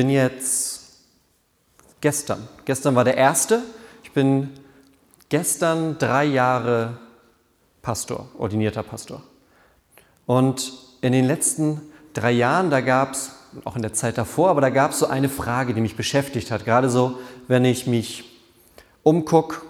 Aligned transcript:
bin 0.00 0.08
jetzt 0.08 0.92
gestern, 2.00 2.48
gestern 2.64 2.94
war 2.94 3.04
der 3.04 3.18
erste, 3.18 3.62
ich 4.02 4.12
bin 4.12 4.48
gestern 5.28 5.98
drei 5.98 6.24
Jahre 6.24 6.96
Pastor, 7.82 8.30
ordinierter 8.38 8.82
Pastor. 8.82 9.22
Und 10.24 10.72
in 11.02 11.12
den 11.12 11.26
letzten 11.26 11.82
drei 12.14 12.30
Jahren, 12.30 12.70
da 12.70 12.80
gab 12.80 13.12
es, 13.12 13.32
auch 13.66 13.76
in 13.76 13.82
der 13.82 13.92
Zeit 13.92 14.16
davor, 14.16 14.48
aber 14.48 14.62
da 14.62 14.70
gab 14.70 14.92
es 14.92 15.00
so 15.00 15.06
eine 15.06 15.28
Frage, 15.28 15.74
die 15.74 15.82
mich 15.82 15.96
beschäftigt 15.96 16.50
hat. 16.50 16.64
Gerade 16.64 16.88
so, 16.88 17.18
wenn 17.46 17.66
ich 17.66 17.86
mich 17.86 18.24
umgucke 19.02 19.60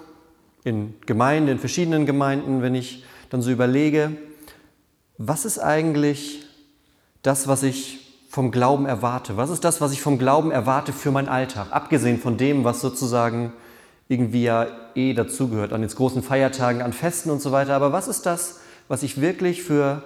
in 0.63 0.93
Gemeinden, 1.05 1.49
in 1.49 1.59
verschiedenen 1.59 2.05
Gemeinden, 2.05 2.61
wenn 2.61 2.73
ich 2.73 3.03
dann 3.29 3.41
so 3.41 3.51
überlege, 3.51 4.15
was 5.17 5.43
ist 5.43 5.59
eigentlich 5.59 6.45
das, 7.21 7.49
was 7.49 7.63
ich 7.63 8.00
vom 8.31 8.49
Glauben 8.49 8.85
erwarte? 8.85 9.35
Was 9.35 9.49
ist 9.49 9.65
das, 9.65 9.81
was 9.81 9.91
ich 9.91 10.01
vom 10.01 10.17
Glauben 10.17 10.51
erwarte 10.51 10.93
für 10.93 11.11
meinen 11.11 11.27
Alltag? 11.27 11.67
Abgesehen 11.71 12.17
von 12.17 12.37
dem, 12.37 12.63
was 12.63 12.79
sozusagen 12.79 13.51
irgendwie 14.07 14.43
ja 14.43 14.67
eh 14.95 15.13
dazugehört, 15.13 15.73
an 15.73 15.81
den 15.81 15.89
großen 15.89 16.23
Feiertagen, 16.23 16.81
an 16.81 16.93
Festen 16.93 17.29
und 17.29 17.41
so 17.41 17.51
weiter. 17.51 17.75
Aber 17.75 17.91
was 17.91 18.07
ist 18.07 18.25
das, 18.25 18.61
was 18.87 19.03
ich 19.03 19.19
wirklich 19.19 19.63
für 19.63 20.01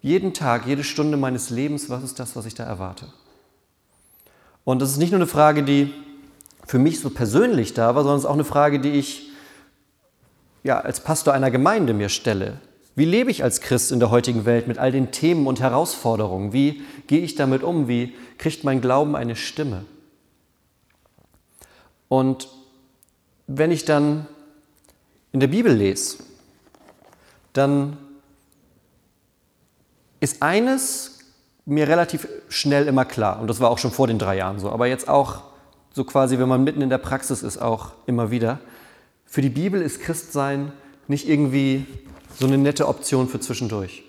jeden 0.00 0.34
Tag, 0.34 0.66
jede 0.66 0.82
Stunde 0.82 1.16
meines 1.16 1.50
Lebens, 1.50 1.88
was 1.88 2.02
ist 2.02 2.18
das, 2.18 2.34
was 2.34 2.46
ich 2.46 2.54
da 2.56 2.64
erwarte? 2.64 3.06
Und 4.64 4.82
das 4.82 4.90
ist 4.90 4.98
nicht 4.98 5.12
nur 5.12 5.20
eine 5.20 5.28
Frage, 5.28 5.62
die 5.62 5.94
für 6.66 6.80
mich 6.80 6.98
so 6.98 7.10
persönlich 7.10 7.74
da 7.74 7.94
war, 7.94 8.02
sondern 8.02 8.18
es 8.18 8.24
ist 8.24 8.28
auch 8.28 8.34
eine 8.34 8.44
Frage, 8.44 8.80
die 8.80 8.90
ich 8.90 9.30
ja, 10.64 10.80
als 10.80 10.98
Pastor 10.98 11.32
einer 11.32 11.52
Gemeinde 11.52 11.94
mir 11.94 12.08
stelle. 12.08 12.58
Wie 12.94 13.04
lebe 13.06 13.30
ich 13.30 13.42
als 13.42 13.60
Christ 13.60 13.90
in 13.90 14.00
der 14.00 14.10
heutigen 14.10 14.44
Welt 14.44 14.68
mit 14.68 14.78
all 14.78 14.92
den 14.92 15.10
Themen 15.12 15.46
und 15.46 15.60
Herausforderungen? 15.60 16.52
Wie 16.52 16.82
gehe 17.06 17.20
ich 17.20 17.34
damit 17.34 17.62
um? 17.62 17.88
Wie 17.88 18.14
kriegt 18.38 18.64
mein 18.64 18.80
Glauben 18.80 19.16
eine 19.16 19.34
Stimme? 19.34 19.84
Und 22.08 22.48
wenn 23.46 23.70
ich 23.70 23.86
dann 23.86 24.26
in 25.32 25.40
der 25.40 25.46
Bibel 25.46 25.72
lese, 25.72 26.18
dann 27.54 27.96
ist 30.20 30.42
eines 30.42 31.20
mir 31.64 31.88
relativ 31.88 32.28
schnell 32.48 32.86
immer 32.86 33.04
klar, 33.04 33.40
und 33.40 33.48
das 33.48 33.60
war 33.60 33.70
auch 33.70 33.78
schon 33.78 33.92
vor 33.92 34.06
den 34.06 34.18
drei 34.18 34.36
Jahren 34.36 34.58
so, 34.58 34.70
aber 34.70 34.86
jetzt 34.86 35.08
auch 35.08 35.42
so 35.92 36.04
quasi, 36.04 36.38
wenn 36.38 36.48
man 36.48 36.64
mitten 36.64 36.82
in 36.82 36.90
der 36.90 36.98
Praxis 36.98 37.42
ist, 37.42 37.58
auch 37.58 37.92
immer 38.06 38.30
wieder. 38.30 38.60
Für 39.26 39.42
die 39.42 39.48
Bibel 39.48 39.80
ist 39.80 40.00
Christsein 40.00 40.72
nicht 41.08 41.28
irgendwie 41.28 41.86
so 42.38 42.46
eine 42.46 42.58
nette 42.58 42.88
Option 42.88 43.28
für 43.28 43.40
zwischendurch. 43.40 44.04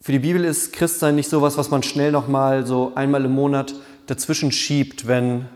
Für 0.00 0.12
die 0.12 0.18
Bibel 0.18 0.44
ist 0.44 0.72
Christsein 0.72 1.16
nicht 1.16 1.28
sowas, 1.28 1.56
was 1.56 1.70
man 1.70 1.82
schnell 1.82 2.12
nochmal 2.12 2.66
so 2.66 2.92
einmal 2.94 3.24
im 3.24 3.32
Monat 3.32 3.74
dazwischen 4.06 4.52
schiebt, 4.52 5.06
wenn 5.06 5.46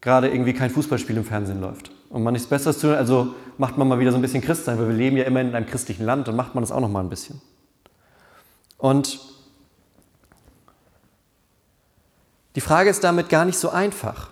gerade 0.00 0.28
irgendwie 0.28 0.52
kein 0.52 0.70
Fußballspiel 0.70 1.16
im 1.16 1.24
Fernsehen 1.24 1.60
läuft 1.60 1.90
und 2.10 2.22
man 2.22 2.32
nichts 2.32 2.48
Besseres 2.48 2.78
tun, 2.78 2.92
also 2.92 3.34
macht 3.58 3.78
man 3.78 3.88
mal 3.88 3.98
wieder 3.98 4.12
so 4.12 4.18
ein 4.18 4.22
bisschen 4.22 4.42
Christsein, 4.42 4.78
weil 4.78 4.88
wir 4.88 4.94
leben 4.94 5.16
ja 5.16 5.24
immer 5.24 5.40
in 5.40 5.54
einem 5.54 5.66
christlichen 5.66 6.04
Land, 6.04 6.28
dann 6.28 6.36
macht 6.36 6.54
man 6.54 6.62
das 6.62 6.70
auch 6.70 6.80
nochmal 6.80 7.02
ein 7.02 7.08
bisschen. 7.08 7.40
Und 8.78 9.18
die 12.54 12.60
Frage 12.60 12.90
ist 12.90 13.02
damit 13.02 13.28
gar 13.28 13.44
nicht 13.44 13.58
so 13.58 13.70
einfach. 13.70 14.30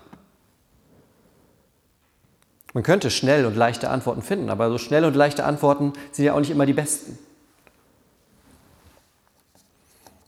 Man 2.75 2.83
könnte 2.83 3.11
schnell 3.11 3.47
und 3.47 3.57
leichte 3.57 3.89
Antworten 3.89 4.21
finden, 4.21 4.51
aber 4.51 4.69
so 4.69 4.79
schnell 4.79 5.05
und 5.05 5.15
leichte 5.15 5.45
Antworten 5.45 5.93
sind 6.11 6.25
ja 6.25 6.35
auch 6.35 6.41
nicht 6.41 6.51
immer 6.51 6.67
die 6.67 6.73
besten. 6.73 7.19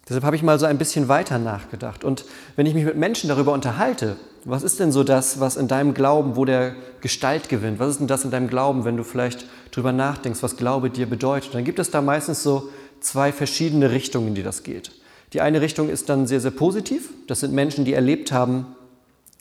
Deshalb 0.09 0.23
habe 0.23 0.37
ich 0.37 0.45
mal 0.45 0.57
so 0.57 0.67
ein 0.67 0.79
bisschen 0.79 1.09
weiter 1.09 1.39
nachgedacht. 1.39 2.05
Und 2.05 2.25
wenn 2.55 2.65
ich 2.65 2.75
mich 2.75 2.85
mit 2.85 2.97
Menschen 2.97 3.29
darüber 3.29 3.53
unterhalte, 3.53 4.17
was 4.45 4.63
ist 4.63 4.79
denn 4.79 4.93
so 4.93 5.03
das, 5.03 5.41
was 5.41 5.57
in 5.57 5.67
deinem 5.67 5.93
Glauben, 5.95 6.37
wo 6.37 6.45
der 6.45 6.77
Gestalt 7.01 7.49
gewinnt? 7.49 7.81
Was 7.81 7.91
ist 7.91 7.99
denn 7.99 8.07
das 8.07 8.25
in 8.25 8.31
deinem 8.31 8.47
Glauben, 8.47 8.85
wenn 8.85 8.97
du 8.97 9.03
vielleicht 9.03 9.47
darüber 9.73 9.91
nachdenkst, 9.91 10.45
was 10.45 10.57
Glaube 10.57 10.91
dir 10.91 11.11
bedeutet? 11.11 11.53
Dann 11.53 11.65
gibt 11.65 11.81
es 11.81 11.91
da 11.91 12.01
meistens 12.01 12.45
so 12.45 12.69
zwei 13.01 13.33
verschiedene 13.33 13.91
Richtungen, 13.91 14.29
in 14.29 14.35
die 14.37 14.45
das 14.45 14.63
geht. 14.63 14.93
Die 15.33 15.41
eine 15.41 15.61
Richtung 15.61 15.89
ist 15.89 16.09
dann 16.09 16.29
sehr, 16.29 16.41
sehr 16.41 16.53
positiv. 16.53 17.11
Das 17.27 17.41
sind 17.41 17.53
Menschen, 17.53 17.85
die 17.85 17.93
erlebt 17.93 18.31
haben, 18.31 18.77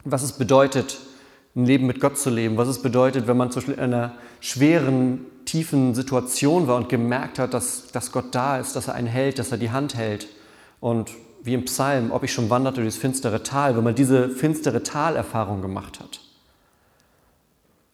was 0.04 0.24
es 0.24 0.32
bedeutet, 0.32 0.98
ein 1.56 1.66
Leben 1.66 1.88
mit 1.88 2.02
Gott 2.02 2.18
zu 2.18 2.30
leben, 2.30 2.58
was 2.58 2.68
es 2.68 2.82
bedeutet, 2.82 3.28
wenn 3.28 3.38
man 3.38 3.52
zum 3.52 3.62
Beispiel 3.62 3.76
in 3.76 3.94
einer 3.94 4.14
schweren, 4.42 5.26
tiefen 5.46 5.96
Situation 5.96 6.68
war 6.68 6.76
und 6.76 6.90
gemerkt 6.90 7.40
hat, 7.40 7.54
dass, 7.54 7.88
dass 7.92 8.12
Gott 8.12 8.34
da 8.34 8.58
ist, 8.58 8.76
dass 8.76 8.88
er 8.88 8.96
einen 8.96 9.08
hält, 9.08 9.40
dass 9.40 9.52
er 9.52 9.58
die 9.58 9.72
Hand 9.72 9.96
hält. 9.96 10.28
Und 10.80 11.12
wie 11.44 11.54
im 11.54 11.66
Psalm, 11.66 12.12
ob 12.12 12.24
ich 12.24 12.34
schon 12.34 12.50
wanderte 12.50 12.82
durch 12.82 12.96
das 12.96 13.02
finstere 13.02 13.44
Tal, 13.44 13.78
wenn 13.78 13.84
man 13.84 13.96
diese 13.96 14.30
finstere 14.30 14.82
Talerfahrung 14.84 15.62
gemacht 15.62 16.00
hat. 16.00 16.20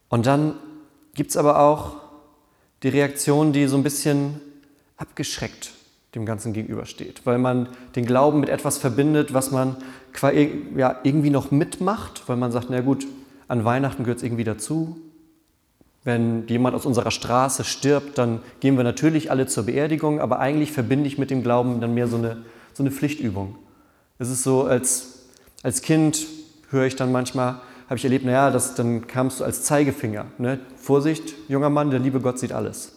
Und 0.10 0.26
dann 0.26 0.56
gibt 1.14 1.32
es 1.32 1.38
aber 1.38 1.60
auch 1.60 1.98
die 2.84 2.90
Reaktion, 2.90 3.54
die 3.54 3.68
so 3.68 3.76
ein 3.76 3.84
bisschen 3.84 4.42
abgeschreckt 4.98 5.72
dem 6.16 6.26
Ganzen 6.26 6.52
gegenübersteht, 6.52 7.22
weil 7.26 7.38
man 7.38 7.70
den 7.96 8.06
Glauben 8.06 8.40
mit 8.40 8.50
etwas 8.50 8.78
verbindet, 8.78 9.34
was 9.34 9.52
man 9.52 9.78
ja, 10.76 11.00
irgendwie 11.04 11.30
noch 11.30 11.52
mitmacht, 11.52 12.24
weil 12.28 12.36
man 12.36 12.52
sagt, 12.52 12.68
na 12.70 12.82
gut, 12.82 13.08
an 13.52 13.66
Weihnachten 13.66 14.04
gehört 14.06 14.20
es 14.20 14.24
irgendwie 14.24 14.46
dazu. 14.46 14.96
Wenn 16.06 16.48
jemand 16.48 16.74
aus 16.74 16.86
unserer 16.86 17.12
Straße 17.12 17.66
stirbt, 17.66 18.18
dann 18.18 18.40
gehen 18.62 18.78
wir 18.78 18.86
natürlich 18.86 19.30
alle 19.30 19.46
zur 19.46 19.66
Beerdigung, 19.66 20.22
aber 20.22 20.40
eigentlich 20.40 20.72
verbinde 20.72 21.06
ich 21.06 21.18
mit 21.18 21.30
dem 21.30 21.44
Glauben 21.44 21.82
dann 21.82 21.94
mehr 21.94 22.08
so 22.08 22.16
eine, 22.16 22.38
so 22.74 22.82
eine 22.82 22.92
Pflichtübung. 22.92 23.58
Es 24.20 24.30
ist 24.30 24.44
so, 24.44 24.64
als, 24.64 25.26
als 25.64 25.82
Kind 25.82 26.26
höre 26.70 26.86
ich 26.86 26.96
dann 26.96 27.12
manchmal, 27.12 27.60
habe 27.88 27.98
ich 27.98 28.06
erlebt, 28.06 28.24
naja, 28.24 28.52
das, 28.52 28.74
dann 28.76 29.06
kamst 29.06 29.42
du 29.42 29.44
als 29.44 29.64
Zeigefinger. 29.64 30.28
Ne? 30.38 30.60
Vorsicht, 30.78 31.34
junger 31.50 31.70
Mann, 31.70 31.92
der 31.92 32.00
liebe 32.00 32.22
Gott 32.22 32.40
sieht 32.40 32.54
alles. 32.54 32.94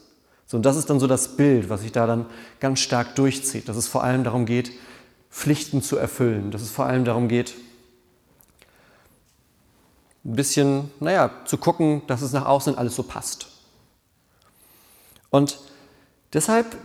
So, 0.47 0.57
und 0.57 0.65
das 0.65 0.77
ist 0.77 0.89
dann 0.89 1.01
so 1.01 1.09
das 1.09 1.37
Bild, 1.37 1.69
was 1.69 1.81
sich 1.81 1.91
da 1.91 2.07
dann 2.07 2.27
ganz 2.61 2.79
stark 2.79 3.17
durchzieht, 3.17 3.69
dass 3.69 3.77
es 3.77 3.89
vor 3.89 4.05
allem 4.05 4.23
darum 4.23 4.47
geht, 4.47 4.71
Pflichten 5.33 5.83
zu 5.83 5.97
erfüllen, 5.97 6.53
dass 6.53 6.63
es 6.63 6.71
vor 6.71 6.87
allem 6.87 7.05
darum 7.05 7.27
geht, 7.27 7.55
ein 10.25 10.37
bisschen, 10.37 10.91
naja, 11.01 11.31
zu 11.45 11.59
gucken, 11.59 12.03
dass 12.07 12.23
es 12.23 12.33
nach 12.33 12.47
außen 12.47 12.77
alles 12.79 12.97
so 12.97 13.03
passt. 13.03 13.49
Und 15.31 15.59
deshalb 16.33 16.77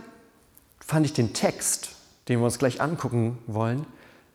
fand 0.80 1.06
ich 1.06 1.12
den 1.12 1.32
Text, 1.32 1.90
den 2.28 2.40
wir 2.40 2.44
uns 2.44 2.58
gleich 2.58 2.80
angucken 2.80 3.38
wollen, 3.46 3.86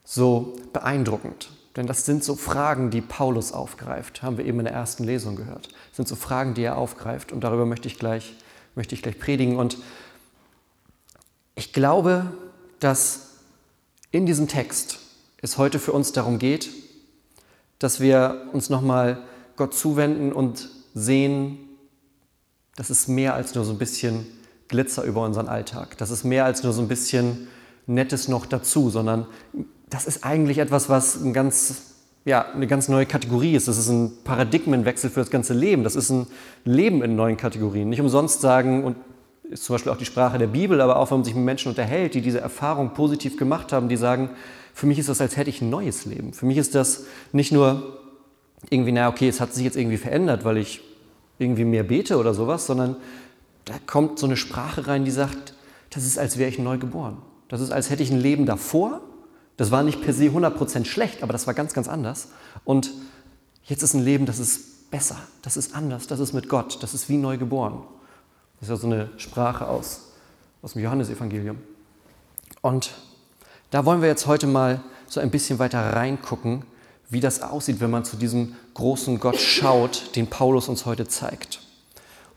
so 0.04 0.56
beeindruckend. 0.74 1.50
Denn 1.76 1.88
das 1.88 2.06
sind 2.06 2.24
so 2.24 2.36
Fragen, 2.36 2.90
die 2.90 3.02
Paulus 3.02 3.52
aufgreift, 3.52 4.24
haben 4.24 4.38
wir 4.38 4.46
eben 4.46 4.60
in 4.60 4.66
der 4.66 4.74
ersten 4.74 5.04
Lesung 5.04 5.36
gehört. 5.36 5.68
Das 5.68 5.98
sind 5.98 6.08
so 6.08 6.16
Fragen, 6.16 6.54
die 6.54 6.64
er 6.64 6.78
aufgreift 6.78 7.32
und 7.32 7.42
darüber 7.42 7.66
möchte 7.66 7.88
ich 7.88 8.00
gleich, 8.00 8.34
möchte 8.76 8.96
ich 8.96 9.02
gleich 9.02 9.20
predigen. 9.20 9.58
Und 9.58 9.78
ich 11.56 11.74
glaube, 11.74 12.32
dass 12.80 13.32
in 14.12 14.26
diesem 14.26 14.48
Text 14.48 15.00
es 15.42 15.58
heute 15.58 15.80
für 15.80 15.92
uns 15.92 16.14
darum 16.14 16.40
geht, 16.40 16.70
dass 17.80 18.00
wir 18.00 18.50
uns 18.54 18.70
nochmal 18.70 19.20
Gott 19.56 19.74
zuwenden 19.74 20.32
und 20.32 20.70
sehen, 20.94 21.58
das 22.76 22.90
ist 22.90 23.08
mehr 23.08 23.34
als 23.34 23.56
nur 23.56 23.66
so 23.66 23.72
ein 23.72 23.78
bisschen 23.78 24.26
Glitzer 24.68 25.04
über 25.04 25.24
unseren 25.24 25.48
Alltag. 25.48 25.98
Das 25.98 26.10
ist 26.10 26.24
mehr 26.24 26.46
als 26.46 26.64
nur 26.64 26.74
so 26.74 26.82
ein 26.82 26.88
bisschen 26.88 27.48
Nettes 27.88 28.28
noch 28.28 28.46
dazu, 28.46 28.90
sondern 28.90 29.28
das 29.90 30.06
ist 30.06 30.26
eigentlich 30.26 30.58
etwas, 30.58 30.90
was 30.90 31.22
ein 31.22 31.34
ganz, 31.34 31.94
ja, 32.26 32.46
eine 32.52 32.68
ganz 32.68 32.90
neue 32.90 33.06
Kategorie 33.06 33.56
ist. 33.56 33.68
Das 33.68 33.78
ist 33.78 33.90
ein 33.90 34.12
Paradigmenwechsel 34.24 35.10
für 35.10 35.20
das 35.20 35.30
ganze 35.30 35.54
Leben. 35.54 35.84
Das 35.84 35.96
ist 35.96 36.10
ein 36.10 36.28
Leben 36.64 37.04
in 37.04 37.16
neuen 37.16 37.38
Kategorien. 37.38 37.90
Nicht 37.90 38.02
umsonst 38.02 38.42
sagen, 38.42 38.84
und 38.84 38.98
ist 39.50 39.64
zum 39.64 39.76
Beispiel 39.76 39.92
auch 39.92 39.98
die 39.98 40.06
Sprache 40.06 40.38
der 40.38 40.48
Bibel, 40.48 40.82
aber 40.82 40.98
auch 40.98 41.12
wenn 41.12 41.20
man 41.20 41.26
sich 41.26 41.36
mit 41.36 41.46
Menschen 41.46 41.70
unterhält, 41.70 42.14
die 42.14 42.22
diese 42.22 42.40
Erfahrung 42.40 42.94
positiv 42.94 43.38
gemacht 43.38 43.72
haben, 43.74 43.90
die 43.90 43.98
sagen, 43.98 44.30
für 44.74 44.88
mich 44.88 45.00
ist 45.00 45.10
das, 45.10 45.22
als 45.22 45.38
hätte 45.38 45.50
ich 45.50 45.62
ein 45.62 45.70
neues 45.70 46.06
Leben. 46.06 46.34
Für 46.34 46.46
mich 46.46 46.58
ist 46.58 46.76
das 46.76 47.06
nicht 47.32 47.52
nur 47.52 48.00
irgendwie, 48.70 48.92
naja, 48.92 49.10
okay, 49.10 49.28
es 49.28 49.40
hat 49.40 49.54
sich 49.54 49.64
jetzt 49.64 49.78
irgendwie 49.78 49.98
verändert, 49.98 50.44
weil 50.44 50.58
ich 50.58 50.82
irgendwie 51.40 51.66
mehr 51.66 51.84
bete 51.84 52.18
oder 52.18 52.34
sowas, 52.34 52.66
sondern 52.66 52.98
da 53.66 53.74
kommt 53.86 54.20
so 54.20 54.26
eine 54.26 54.38
Sprache 54.38 54.88
rein, 54.88 55.06
die 55.06 55.12
sagt, 55.12 55.54
das 55.90 56.06
ist, 56.06 56.18
als 56.18 56.38
wäre 56.38 56.50
ich 56.50 56.60
neu 56.60 56.78
geboren. 56.78 57.18
Das 57.48 57.62
ist, 57.62 57.72
als 57.72 57.90
hätte 57.90 58.04
ich 58.04 58.12
ein 58.12 58.20
Leben 58.20 58.46
davor. 58.46 59.02
Das 59.58 59.72
war 59.72 59.84
nicht 59.84 60.02
per 60.02 60.14
se 60.14 60.26
100% 60.26 60.86
schlecht, 60.86 61.24
aber 61.24 61.32
das 61.32 61.48
war 61.48 61.54
ganz, 61.54 61.74
ganz 61.74 61.88
anders. 61.88 62.30
Und 62.64 62.92
jetzt 63.64 63.84
ist 63.84 63.94
ein 63.94 64.04
Leben, 64.04 64.26
das 64.26 64.40
ist 64.40 64.92
besser, 64.92 65.18
das 65.42 65.58
ist 65.58 65.76
anders, 65.76 66.08
das 66.08 66.20
ist 66.20 66.34
mit 66.34 66.50
Gott, 66.50 66.82
das 66.82 66.94
ist 66.94 67.10
wie 67.10 67.18
neu 67.18 67.38
geboren. 67.38 67.84
Das 68.66 68.80
ist 68.80 68.84
ja 68.84 68.90
so 68.90 68.96
eine 68.96 69.10
Sprache 69.18 69.68
aus, 69.68 70.00
aus 70.64 70.74
dem 70.74 70.82
Johannesevangelium. 70.82 71.58
Und 72.62 72.94
da 73.70 73.86
wollen 73.86 74.02
wir 74.02 74.10
jetzt 74.10 74.26
heute 74.26 74.48
mal 74.48 74.82
so 75.06 75.20
ein 75.20 75.30
bisschen 75.30 75.60
weiter 75.60 75.94
reingucken, 75.94 76.66
wie 77.08 77.20
das 77.20 77.44
aussieht, 77.44 77.80
wenn 77.80 77.92
man 77.92 78.06
zu 78.06 78.18
diesem 78.18 78.56
großen 78.74 79.20
Gott 79.20 79.38
schaut, 79.38 80.16
den 80.16 80.32
Paulus 80.32 80.68
uns 80.68 80.88
heute 80.88 81.08
zeigt. 81.08 81.60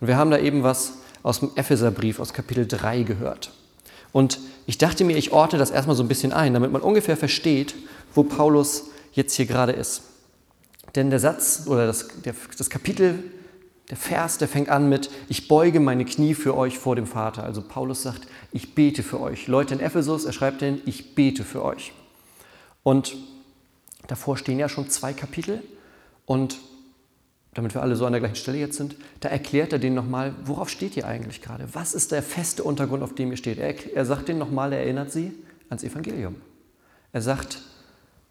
Und 0.02 0.08
wir 0.08 0.18
haben 0.18 0.30
da 0.30 0.36
eben 0.36 0.62
was 0.62 0.98
aus 1.22 1.40
dem 1.40 1.52
Epheserbrief 1.54 2.20
aus 2.20 2.34
Kapitel 2.34 2.66
3 2.66 3.04
gehört. 3.04 3.50
Und 4.12 4.38
ich 4.66 4.76
dachte 4.76 5.04
mir, 5.04 5.16
ich 5.16 5.32
orte 5.32 5.56
das 5.56 5.70
erstmal 5.70 5.96
so 5.96 6.02
ein 6.02 6.08
bisschen 6.08 6.34
ein, 6.34 6.52
damit 6.52 6.72
man 6.72 6.82
ungefähr 6.82 7.16
versteht, 7.16 7.74
wo 8.14 8.22
Paulus 8.22 8.90
jetzt 9.12 9.34
hier 9.34 9.46
gerade 9.46 9.72
ist. 9.72 10.02
Denn 10.94 11.08
der 11.08 11.20
Satz 11.20 11.62
oder 11.66 11.86
das, 11.86 12.08
der, 12.22 12.34
das 12.58 12.68
Kapitel, 12.68 13.24
der 13.90 13.96
Vers, 13.96 14.38
der 14.38 14.48
fängt 14.48 14.68
an 14.68 14.88
mit, 14.88 15.10
ich 15.28 15.48
beuge 15.48 15.80
meine 15.80 16.04
Knie 16.04 16.34
für 16.34 16.56
euch 16.56 16.78
vor 16.78 16.94
dem 16.94 17.06
Vater. 17.06 17.44
Also 17.44 17.62
Paulus 17.62 18.02
sagt, 18.02 18.26
ich 18.52 18.74
bete 18.74 19.02
für 19.02 19.20
euch. 19.20 19.46
Leute 19.46 19.74
in 19.74 19.80
Ephesus, 19.80 20.24
er 20.24 20.32
schreibt 20.32 20.60
denn, 20.60 20.82
ich 20.84 21.14
bete 21.14 21.42
für 21.44 21.64
euch. 21.64 21.92
Und 22.82 23.16
davor 24.06 24.36
stehen 24.36 24.58
ja 24.58 24.68
schon 24.68 24.90
zwei 24.90 25.12
Kapitel 25.12 25.62
und 26.26 26.58
damit 27.54 27.74
wir 27.74 27.82
alle 27.82 27.96
so 27.96 28.06
an 28.06 28.12
der 28.12 28.20
gleichen 28.20 28.36
Stelle 28.36 28.58
jetzt 28.58 28.76
sind, 28.76 28.94
da 29.20 29.28
erklärt 29.28 29.72
er 29.72 29.78
denen 29.78 29.96
nochmal, 29.96 30.34
worauf 30.44 30.68
steht 30.68 30.96
ihr 30.96 31.06
eigentlich 31.06 31.42
gerade? 31.42 31.66
Was 31.72 31.94
ist 31.94 32.12
der 32.12 32.22
feste 32.22 32.62
Untergrund, 32.62 33.02
auf 33.02 33.14
dem 33.14 33.30
ihr 33.30 33.36
steht? 33.36 33.58
Er, 33.58 33.74
er 33.96 34.04
sagt 34.04 34.28
denen 34.28 34.38
nochmal, 34.38 34.72
er 34.72 34.80
erinnert 34.80 35.10
sie 35.10 35.32
ans 35.68 35.82
Evangelium. 35.82 36.36
Er 37.12 37.22
sagt, 37.22 37.62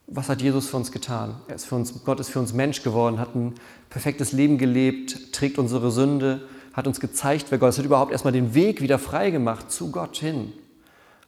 was 0.07 0.29
hat 0.29 0.41
Jesus 0.41 0.69
für 0.69 0.77
uns 0.77 0.91
getan? 0.91 1.35
Er 1.47 1.55
ist 1.55 1.65
für 1.65 1.75
uns, 1.75 1.93
Gott 2.05 2.19
ist 2.19 2.29
für 2.29 2.39
uns 2.39 2.53
Mensch 2.53 2.81
geworden, 2.81 3.19
hat 3.19 3.35
ein 3.35 3.55
perfektes 3.89 4.31
Leben 4.31 4.57
gelebt, 4.57 5.33
trägt 5.33 5.59
unsere 5.59 5.91
Sünde, 5.91 6.47
hat 6.73 6.87
uns 6.87 6.99
gezeigt, 7.01 7.47
wer 7.49 7.57
Gott 7.57 7.69
ist, 7.69 7.77
hat 7.77 7.85
überhaupt 7.85 8.11
erstmal 8.13 8.33
den 8.33 8.53
Weg 8.53 8.81
wieder 8.81 8.99
frei 8.99 9.31
gemacht 9.31 9.69
zu 9.69 9.91
Gott 9.91 10.17
hin 10.17 10.53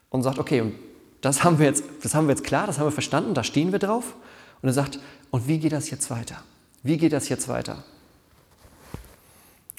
und 0.10 0.24
sagt, 0.24 0.40
okay, 0.40 0.62
und 0.62 0.76
das 1.22 1.44
haben 1.44 1.60
wir 1.60 1.66
jetzt, 1.66 1.84
das 2.02 2.16
haben 2.16 2.28
wir 2.28 2.36
jetzt 2.36 2.46
klar, 2.46 2.68
das 2.68 2.80
haben 2.80 2.88
wir 2.88 2.92
verstanden, 2.92 3.34
da 3.34 3.44
stehen 3.44 3.74
wir 3.74 3.80
drauf. 3.80 4.16
Und 4.62 4.70
er 4.70 4.74
sagt, 4.74 5.00
und 5.32 5.48
wie 5.48 5.60
geht 5.60 5.74
das 5.74 5.90
jetzt 5.90 6.10
weiter? 6.10 6.42
Wie 6.82 6.98
geht 6.98 7.12
das 7.12 7.28
jetzt 7.28 7.50
weiter? 7.50 7.84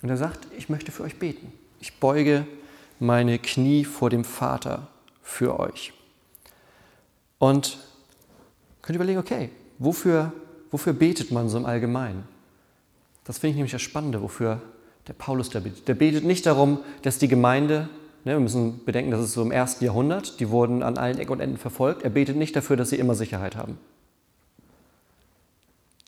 Und 0.02 0.10
er 0.10 0.16
sagt, 0.18 0.46
ich 0.56 0.68
möchte 0.68 0.92
für 0.92 1.02
euch 1.04 1.18
beten. 1.18 1.52
Ich 1.80 1.98
beuge 1.98 2.46
meine 2.98 3.38
Knie 3.38 3.84
vor 3.86 4.10
dem 4.10 4.24
Vater 4.24 4.88
für 5.22 5.58
euch. 5.58 5.94
Und 7.38 7.78
könnt 8.82 8.94
ihr 8.96 9.00
überlegen, 9.00 9.18
okay, 9.18 9.50
wofür, 9.78 10.32
wofür 10.70 10.92
betet 10.92 11.30
man 11.30 11.48
so 11.48 11.58
im 11.58 11.66
Allgemeinen? 11.66 12.24
Das 13.24 13.38
finde 13.38 13.50
ich 13.50 13.56
nämlich 13.56 13.72
das 13.72 13.82
Spannende, 13.82 14.22
wofür 14.22 14.60
der 15.06 15.12
Paulus 15.14 15.50
da 15.50 15.60
betet. 15.60 15.88
Der 15.88 15.94
betet 15.94 16.24
nicht 16.24 16.46
darum, 16.46 16.80
dass 17.02 17.18
die 17.18 17.28
Gemeinde, 17.28 17.88
ne, 18.24 18.32
wir 18.32 18.40
müssen 18.40 18.84
bedenken, 18.84 19.10
das 19.10 19.20
ist 19.20 19.32
so 19.32 19.42
im 19.42 19.52
ersten 19.52 19.84
Jahrhundert, 19.84 20.40
die 20.40 20.50
wurden 20.50 20.82
an 20.82 20.98
allen 20.98 21.18
Ecken 21.18 21.32
und 21.32 21.40
Enden 21.40 21.56
verfolgt. 21.56 22.02
Er 22.02 22.10
betet 22.10 22.36
nicht 22.36 22.54
dafür, 22.56 22.76
dass 22.76 22.90
sie 22.90 22.96
immer 22.96 23.14
Sicherheit 23.14 23.56
haben. 23.56 23.78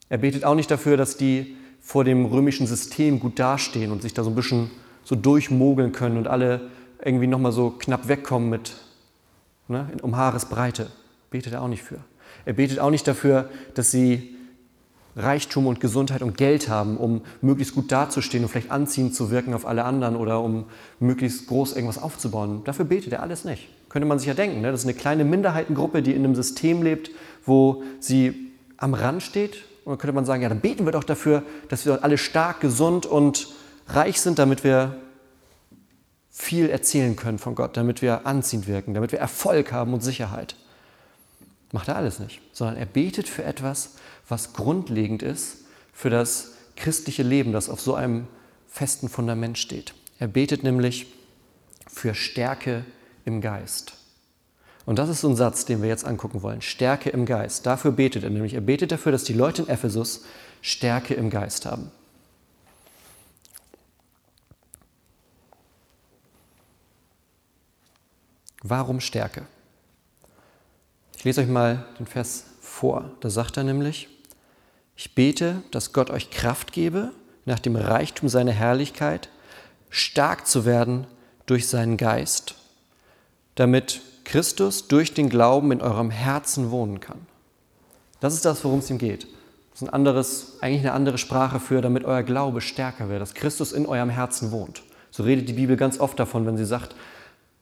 Er 0.09 0.19
betet 0.19 0.45
auch 0.45 0.55
nicht 0.55 0.69
dafür, 0.69 0.97
dass 0.97 1.17
die 1.17 1.55
vor 1.81 2.03
dem 2.03 2.25
römischen 2.25 2.67
System 2.67 3.19
gut 3.19 3.39
dastehen 3.39 3.91
und 3.91 4.01
sich 4.01 4.13
da 4.13 4.23
so 4.23 4.29
ein 4.29 4.35
bisschen 4.35 4.69
so 5.03 5.15
durchmogeln 5.15 5.91
können 5.91 6.17
und 6.17 6.27
alle 6.27 6.69
irgendwie 7.03 7.27
nochmal 7.27 7.51
so 7.51 7.71
knapp 7.71 8.07
wegkommen 8.07 8.49
mit 8.49 8.75
ne, 9.67 9.87
um 10.01 10.15
Haaresbreite. 10.15 10.91
Betet 11.29 11.53
er 11.53 11.61
auch 11.61 11.67
nicht 11.67 11.83
für. 11.83 11.99
Er 12.45 12.53
betet 12.53 12.79
auch 12.79 12.89
nicht 12.89 13.07
dafür, 13.07 13.49
dass 13.73 13.91
sie 13.91 14.35
Reichtum 15.15 15.67
und 15.67 15.79
Gesundheit 15.79 16.21
und 16.23 16.37
Geld 16.37 16.69
haben, 16.69 16.97
um 16.97 17.21
möglichst 17.41 17.75
gut 17.75 17.91
dazustehen 17.91 18.43
und 18.43 18.49
vielleicht 18.49 18.71
anziehend 18.71 19.15
zu 19.15 19.29
wirken 19.29 19.53
auf 19.53 19.65
alle 19.65 19.83
anderen 19.85 20.15
oder 20.15 20.41
um 20.41 20.65
möglichst 20.99 21.47
groß 21.47 21.73
irgendwas 21.75 22.01
aufzubauen. 22.01 22.63
Dafür 22.63 22.85
betet 22.85 23.13
er 23.13 23.21
alles 23.21 23.45
nicht. 23.45 23.69
Könnte 23.89 24.07
man 24.07 24.17
sich 24.17 24.27
ja 24.27 24.33
denken. 24.33 24.61
Ne? 24.61 24.71
Das 24.71 24.81
ist 24.81 24.87
eine 24.87 24.95
kleine 24.95 25.23
Minderheitengruppe, 25.23 26.01
die 26.01 26.13
in 26.13 26.23
einem 26.23 26.35
System 26.35 26.81
lebt, 26.81 27.11
wo 27.45 27.83
sie 27.99 28.51
am 28.77 28.95
Rand 28.95 29.21
steht 29.21 29.65
und 29.85 29.91
dann 29.91 29.97
könnte 29.97 30.13
man 30.13 30.25
sagen, 30.25 30.41
ja, 30.41 30.49
dann 30.49 30.61
beten 30.61 30.85
wir 30.85 30.91
doch 30.91 31.03
dafür, 31.03 31.43
dass 31.69 31.85
wir 31.85 32.03
alle 32.03 32.17
stark, 32.17 32.61
gesund 32.61 33.05
und 33.05 33.49
reich 33.87 34.21
sind, 34.21 34.39
damit 34.39 34.63
wir 34.63 34.95
viel 36.29 36.69
erzählen 36.69 37.15
können 37.15 37.37
von 37.37 37.53
Gott, 37.53 37.77
damit 37.77 38.01
wir 38.01 38.25
anziehend 38.25 38.67
wirken, 38.67 38.93
damit 38.93 39.11
wir 39.11 39.19
Erfolg 39.19 39.71
haben 39.71 39.93
und 39.93 40.01
Sicherheit. 40.01 40.55
Macht 41.73 41.87
er 41.87 41.95
alles 41.95 42.19
nicht, 42.19 42.39
sondern 42.51 42.77
er 42.77 42.85
betet 42.85 43.27
für 43.27 43.43
etwas, 43.43 43.95
was 44.29 44.53
grundlegend 44.53 45.23
ist 45.23 45.65
für 45.91 46.11
das 46.11 46.51
christliche 46.75 47.23
Leben, 47.23 47.51
das 47.51 47.67
auf 47.67 47.81
so 47.81 47.95
einem 47.95 48.27
festen 48.67 49.09
Fundament 49.09 49.57
steht. 49.57 49.95
Er 50.19 50.27
betet 50.27 50.61
nämlich 50.63 51.07
für 51.87 52.13
Stärke 52.13 52.85
im 53.25 53.41
Geist. 53.41 53.93
Und 54.85 54.99
das 54.99 55.09
ist 55.09 55.21
so 55.21 55.29
ein 55.29 55.35
Satz, 55.35 55.65
den 55.65 55.81
wir 55.81 55.89
jetzt 55.89 56.05
angucken 56.05 56.43
wollen. 56.43 56.61
Stärke 56.61 57.09
im 57.09 57.25
Geist. 57.25 57.65
Dafür 57.65 57.91
betet 57.91 58.23
er 58.23 58.29
nämlich. 58.29 58.53
Er 58.53 58.61
betet 58.61 58.91
dafür, 58.91 59.11
dass 59.11 59.23
die 59.23 59.33
Leute 59.33 59.63
in 59.63 59.69
Ephesus 59.69 60.25
Stärke 60.61 61.15
im 61.15 61.31
Geist 61.31 61.65
haben. 61.65 61.89
Warum 68.61 68.99
Stärke? 68.99 69.47
Ich 71.23 71.25
lese 71.25 71.39
euch 71.39 71.47
mal 71.47 71.85
den 71.99 72.05
Vers 72.05 72.43
vor. 72.59 73.09
Da 73.21 73.29
sagt 73.29 73.55
er 73.55 73.63
nämlich, 73.63 74.09
ich 74.97 75.15
bete, 75.15 75.63
dass 75.71 75.93
Gott 75.93 76.09
euch 76.09 76.31
Kraft 76.31 76.73
gebe, 76.73 77.11
nach 77.45 77.59
dem 77.59 77.77
Reichtum 77.77 78.27
seiner 78.27 78.51
Herrlichkeit 78.51 79.29
stark 79.89 80.45
zu 80.45 80.65
werden 80.65 81.07
durch 81.45 81.69
seinen 81.69 81.95
Geist, 81.95 82.55
damit 83.55 84.01
Christus 84.25 84.89
durch 84.89 85.13
den 85.13 85.29
Glauben 85.29 85.71
in 85.71 85.81
eurem 85.81 86.09
Herzen 86.09 86.71
wohnen 86.71 86.99
kann. 86.99 87.25
Das 88.19 88.33
ist 88.33 88.43
das, 88.43 88.65
worum 88.65 88.79
es 88.79 88.89
ihm 88.89 88.97
geht. 88.97 89.23
Das 89.71 89.81
ist 89.81 89.87
ein 89.87 89.93
anderes, 89.93 90.57
eigentlich 90.59 90.81
eine 90.81 90.91
andere 90.91 91.17
Sprache 91.17 91.61
für, 91.61 91.79
damit 91.79 92.03
euer 92.03 92.23
Glaube 92.23 92.59
stärker 92.59 93.07
wird, 93.07 93.21
dass 93.21 93.33
Christus 93.33 93.71
in 93.71 93.85
eurem 93.85 94.09
Herzen 94.09 94.51
wohnt. 94.51 94.83
So 95.09 95.23
redet 95.23 95.47
die 95.47 95.53
Bibel 95.53 95.77
ganz 95.77 96.01
oft 96.01 96.19
davon, 96.19 96.45
wenn 96.45 96.57
sie 96.57 96.65
sagt, 96.65 96.97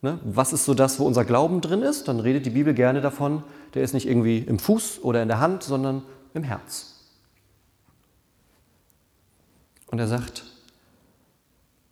ne, 0.02 0.18
was 0.24 0.52
ist 0.52 0.64
so 0.64 0.74
das, 0.74 0.98
wo 0.98 1.06
unser 1.06 1.24
Glauben 1.24 1.60
drin 1.60 1.82
ist, 1.82 2.08
dann 2.08 2.20
redet 2.20 2.44
die 2.44 2.50
Bibel 2.50 2.74
gerne 2.74 3.00
davon, 3.00 3.42
der 3.74 3.82
ist 3.82 3.94
nicht 3.94 4.06
irgendwie 4.06 4.38
im 4.38 4.58
Fuß 4.58 5.02
oder 5.02 5.22
in 5.22 5.28
der 5.28 5.40
Hand, 5.40 5.62
sondern 5.62 6.02
im 6.34 6.42
Herz. 6.42 6.88
Und 9.86 9.98
er 9.98 10.08
sagt, 10.08 10.44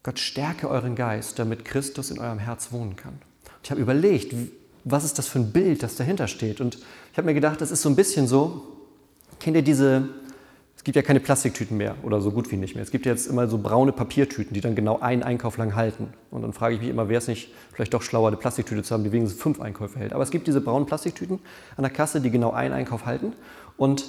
Gott 0.02 0.18
stärke 0.18 0.68
euren 0.68 0.96
Geist, 0.96 1.38
damit 1.38 1.64
Christus 1.64 2.10
in 2.10 2.18
eurem 2.18 2.38
Herz 2.38 2.72
wohnen 2.72 2.96
kann. 2.96 3.18
Ich 3.62 3.70
habe 3.70 3.80
überlegt, 3.80 4.34
was 4.84 5.04
ist 5.04 5.18
das 5.18 5.28
für 5.28 5.38
ein 5.38 5.52
Bild, 5.52 5.82
das 5.82 5.96
dahinter 5.96 6.26
steht. 6.26 6.60
Und 6.60 6.78
ich 7.12 7.18
habe 7.18 7.26
mir 7.26 7.34
gedacht, 7.34 7.60
das 7.60 7.70
ist 7.70 7.82
so 7.82 7.90
ein 7.90 7.96
bisschen 7.96 8.26
so, 8.26 8.66
kennt 9.38 9.56
ihr 9.56 9.62
diese, 9.62 10.08
es 10.80 10.84
gibt 10.84 10.96
ja 10.96 11.02
keine 11.02 11.20
Plastiktüten 11.20 11.76
mehr 11.76 11.94
oder 12.04 12.22
so 12.22 12.30
gut 12.30 12.50
wie 12.50 12.56
nicht 12.56 12.74
mehr. 12.74 12.82
Es 12.82 12.90
gibt 12.90 13.04
jetzt 13.04 13.26
immer 13.26 13.46
so 13.48 13.58
braune 13.58 13.92
Papiertüten, 13.92 14.54
die 14.54 14.62
dann 14.62 14.74
genau 14.74 14.98
einen 14.98 15.22
Einkauf 15.22 15.58
lang 15.58 15.74
halten. 15.74 16.08
Und 16.30 16.40
dann 16.40 16.54
frage 16.54 16.74
ich 16.74 16.80
mich 16.80 16.88
immer, 16.88 17.10
wäre 17.10 17.18
es 17.18 17.28
nicht 17.28 17.52
vielleicht 17.74 17.92
doch 17.92 18.00
schlauer, 18.00 18.28
eine 18.28 18.38
Plastiktüte 18.38 18.82
zu 18.82 18.94
haben, 18.94 19.04
die 19.04 19.12
wenigstens 19.12 19.42
fünf 19.42 19.60
Einkäufe 19.60 19.98
hält. 19.98 20.14
Aber 20.14 20.22
es 20.22 20.30
gibt 20.30 20.46
diese 20.46 20.62
braunen 20.62 20.86
Plastiktüten 20.86 21.38
an 21.76 21.82
der 21.82 21.90
Kasse, 21.90 22.22
die 22.22 22.30
genau 22.30 22.52
einen 22.52 22.72
Einkauf 22.72 23.04
halten. 23.04 23.34
Und 23.76 24.06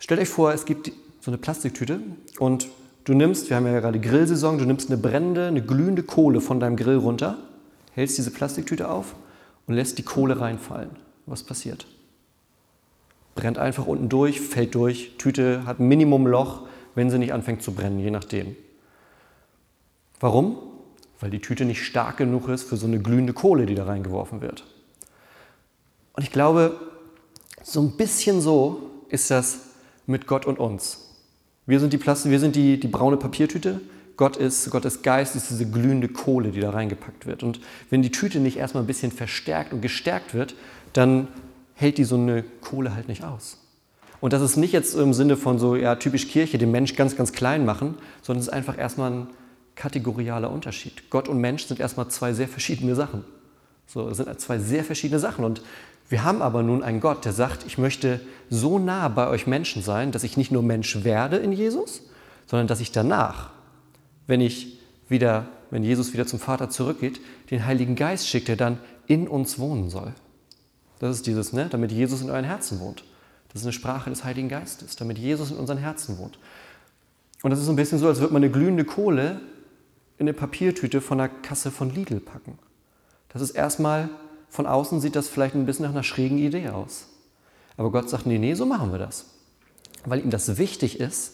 stellt 0.00 0.20
euch 0.20 0.28
vor, 0.28 0.52
es 0.52 0.64
gibt 0.64 0.90
so 1.20 1.30
eine 1.30 1.38
Plastiktüte 1.38 2.00
und 2.40 2.66
du 3.04 3.14
nimmst, 3.14 3.48
wir 3.48 3.56
haben 3.56 3.66
ja 3.68 3.78
gerade 3.78 4.00
Grillsaison, 4.00 4.58
du 4.58 4.64
nimmst 4.64 4.90
eine 4.90 4.98
brennende, 5.00 5.46
eine 5.46 5.62
glühende 5.62 6.02
Kohle 6.02 6.40
von 6.40 6.58
deinem 6.58 6.74
Grill 6.74 6.96
runter, 6.96 7.38
hältst 7.92 8.18
diese 8.18 8.32
Plastiktüte 8.32 8.90
auf 8.90 9.14
und 9.68 9.74
lässt 9.74 9.98
die 9.98 10.02
Kohle 10.02 10.40
reinfallen. 10.40 10.90
Was 11.26 11.44
passiert? 11.44 11.86
Brennt 13.36 13.58
einfach 13.58 13.86
unten 13.86 14.08
durch, 14.08 14.40
fällt 14.40 14.74
durch, 14.74 15.12
Tüte 15.18 15.64
hat 15.66 15.78
Minimum 15.78 16.26
Loch, 16.26 16.62
wenn 16.94 17.10
sie 17.10 17.18
nicht 17.18 17.32
anfängt 17.32 17.62
zu 17.62 17.72
brennen, 17.72 18.00
je 18.00 18.10
nachdem. 18.10 18.56
Warum? 20.18 20.56
Weil 21.20 21.30
die 21.30 21.40
Tüte 21.40 21.64
nicht 21.64 21.84
stark 21.84 22.16
genug 22.16 22.48
ist 22.48 22.64
für 22.64 22.76
so 22.76 22.86
eine 22.86 22.98
glühende 22.98 23.34
Kohle, 23.34 23.66
die 23.66 23.74
da 23.74 23.84
reingeworfen 23.84 24.40
wird. 24.40 24.64
Und 26.14 26.22
ich 26.22 26.32
glaube, 26.32 26.80
so 27.62 27.80
ein 27.80 27.96
bisschen 27.96 28.40
so 28.40 28.90
ist 29.10 29.30
das 29.30 29.60
mit 30.06 30.26
Gott 30.26 30.46
und 30.46 30.58
uns. 30.58 31.14
Wir 31.66 31.78
sind 31.78 31.92
die, 31.92 31.98
Plastik, 31.98 32.30
wir 32.30 32.40
sind 32.40 32.56
die, 32.56 32.80
die 32.80 32.88
braune 32.88 33.16
Papiertüte, 33.16 33.80
Gott 34.16 34.36
ist, 34.36 34.70
Gottes 34.70 35.02
Geist 35.02 35.36
ist 35.36 35.50
diese 35.50 35.68
glühende 35.68 36.08
Kohle, 36.08 36.52
die 36.52 36.60
da 36.60 36.70
reingepackt 36.70 37.26
wird. 37.26 37.42
Und 37.42 37.60
wenn 37.90 38.00
die 38.00 38.10
Tüte 38.10 38.40
nicht 38.40 38.56
erstmal 38.56 38.82
ein 38.82 38.86
bisschen 38.86 39.12
verstärkt 39.12 39.74
und 39.74 39.82
gestärkt 39.82 40.32
wird, 40.32 40.54
dann 40.94 41.28
hält 41.76 41.98
die 41.98 42.04
so 42.04 42.16
eine 42.16 42.42
Kohle 42.42 42.94
halt 42.94 43.06
nicht 43.06 43.22
aus. 43.24 43.58
Und 44.20 44.32
das 44.32 44.42
ist 44.42 44.56
nicht 44.56 44.72
jetzt 44.72 44.94
im 44.96 45.14
Sinne 45.14 45.36
von 45.36 45.58
so, 45.58 45.76
ja, 45.76 45.94
typisch 45.94 46.28
Kirche, 46.28 46.58
den 46.58 46.72
Mensch 46.72 46.96
ganz, 46.96 47.16
ganz 47.16 47.32
klein 47.32 47.64
machen, 47.64 47.94
sondern 48.22 48.40
es 48.40 48.48
ist 48.48 48.52
einfach 48.52 48.76
erstmal 48.76 49.12
ein 49.12 49.26
kategorialer 49.76 50.50
Unterschied. 50.50 51.10
Gott 51.10 51.28
und 51.28 51.38
Mensch 51.38 51.66
sind 51.66 51.78
erstmal 51.78 52.08
zwei 52.08 52.32
sehr 52.32 52.48
verschiedene 52.48 52.94
Sachen. 52.94 53.24
So, 53.86 54.08
das 54.08 54.16
sind 54.16 54.40
zwei 54.40 54.58
sehr 54.58 54.82
verschiedene 54.82 55.20
Sachen. 55.20 55.44
Und 55.44 55.62
wir 56.08 56.24
haben 56.24 56.42
aber 56.42 56.62
nun 56.62 56.82
einen 56.82 57.00
Gott, 57.00 57.24
der 57.24 57.32
sagt, 57.32 57.64
ich 57.66 57.78
möchte 57.78 58.20
so 58.50 58.78
nah 58.78 59.08
bei 59.08 59.28
euch 59.28 59.46
Menschen 59.46 59.82
sein, 59.82 60.12
dass 60.12 60.24
ich 60.24 60.36
nicht 60.36 60.50
nur 60.50 60.62
Mensch 60.62 61.04
werde 61.04 61.36
in 61.36 61.52
Jesus, 61.52 62.02
sondern 62.46 62.66
dass 62.66 62.80
ich 62.80 62.90
danach 62.90 63.50
wenn 64.26 64.40
ich 64.40 64.78
wieder, 65.08 65.48
wenn 65.70 65.82
Jesus 65.82 66.12
wieder 66.12 66.26
zum 66.26 66.38
Vater 66.38 66.68
zurückgeht, 66.70 67.20
den 67.50 67.64
Heiligen 67.64 67.94
Geist 67.94 68.28
schickt, 68.28 68.48
der 68.48 68.56
dann 68.56 68.78
in 69.06 69.28
uns 69.28 69.58
wohnen 69.58 69.88
soll. 69.88 70.12
Das 70.98 71.16
ist 71.16 71.26
dieses, 71.26 71.52
ne? 71.52 71.68
damit 71.70 71.92
Jesus 71.92 72.22
in 72.22 72.30
euren 72.30 72.44
Herzen 72.44 72.80
wohnt. 72.80 73.04
Das 73.48 73.62
ist 73.62 73.66
eine 73.66 73.72
Sprache 73.72 74.10
des 74.10 74.24
Heiligen 74.24 74.48
Geistes, 74.48 74.96
damit 74.96 75.18
Jesus 75.18 75.50
in 75.50 75.56
unseren 75.56 75.78
Herzen 75.78 76.18
wohnt. 76.18 76.38
Und 77.42 77.50
das 77.50 77.60
ist 77.60 77.66
so 77.66 77.72
ein 77.72 77.76
bisschen 77.76 77.98
so, 77.98 78.08
als 78.08 78.20
würde 78.20 78.32
man 78.32 78.42
eine 78.42 78.52
glühende 78.52 78.84
Kohle 78.84 79.40
in 80.18 80.24
eine 80.24 80.32
Papiertüte 80.32 81.00
von 81.00 81.18
der 81.18 81.28
Kasse 81.28 81.70
von 81.70 81.94
Lidl 81.94 82.20
packen. 82.20 82.58
Das 83.28 83.42
ist 83.42 83.50
erstmal, 83.50 84.08
von 84.48 84.66
außen 84.66 85.00
sieht 85.00 85.16
das 85.16 85.28
vielleicht 85.28 85.54
ein 85.54 85.66
bisschen 85.66 85.84
nach 85.84 85.92
einer 85.92 86.02
schrägen 86.02 86.38
Idee 86.38 86.70
aus. 86.70 87.08
Aber 87.76 87.90
Gott 87.90 88.08
sagt, 88.08 88.26
nee, 88.26 88.38
nee, 88.38 88.54
so 88.54 88.64
machen 88.64 88.92
wir 88.92 88.98
das. 88.98 89.26
Weil 90.04 90.20
ihm 90.20 90.30
das 90.30 90.56
wichtig 90.56 91.00
ist, 91.00 91.32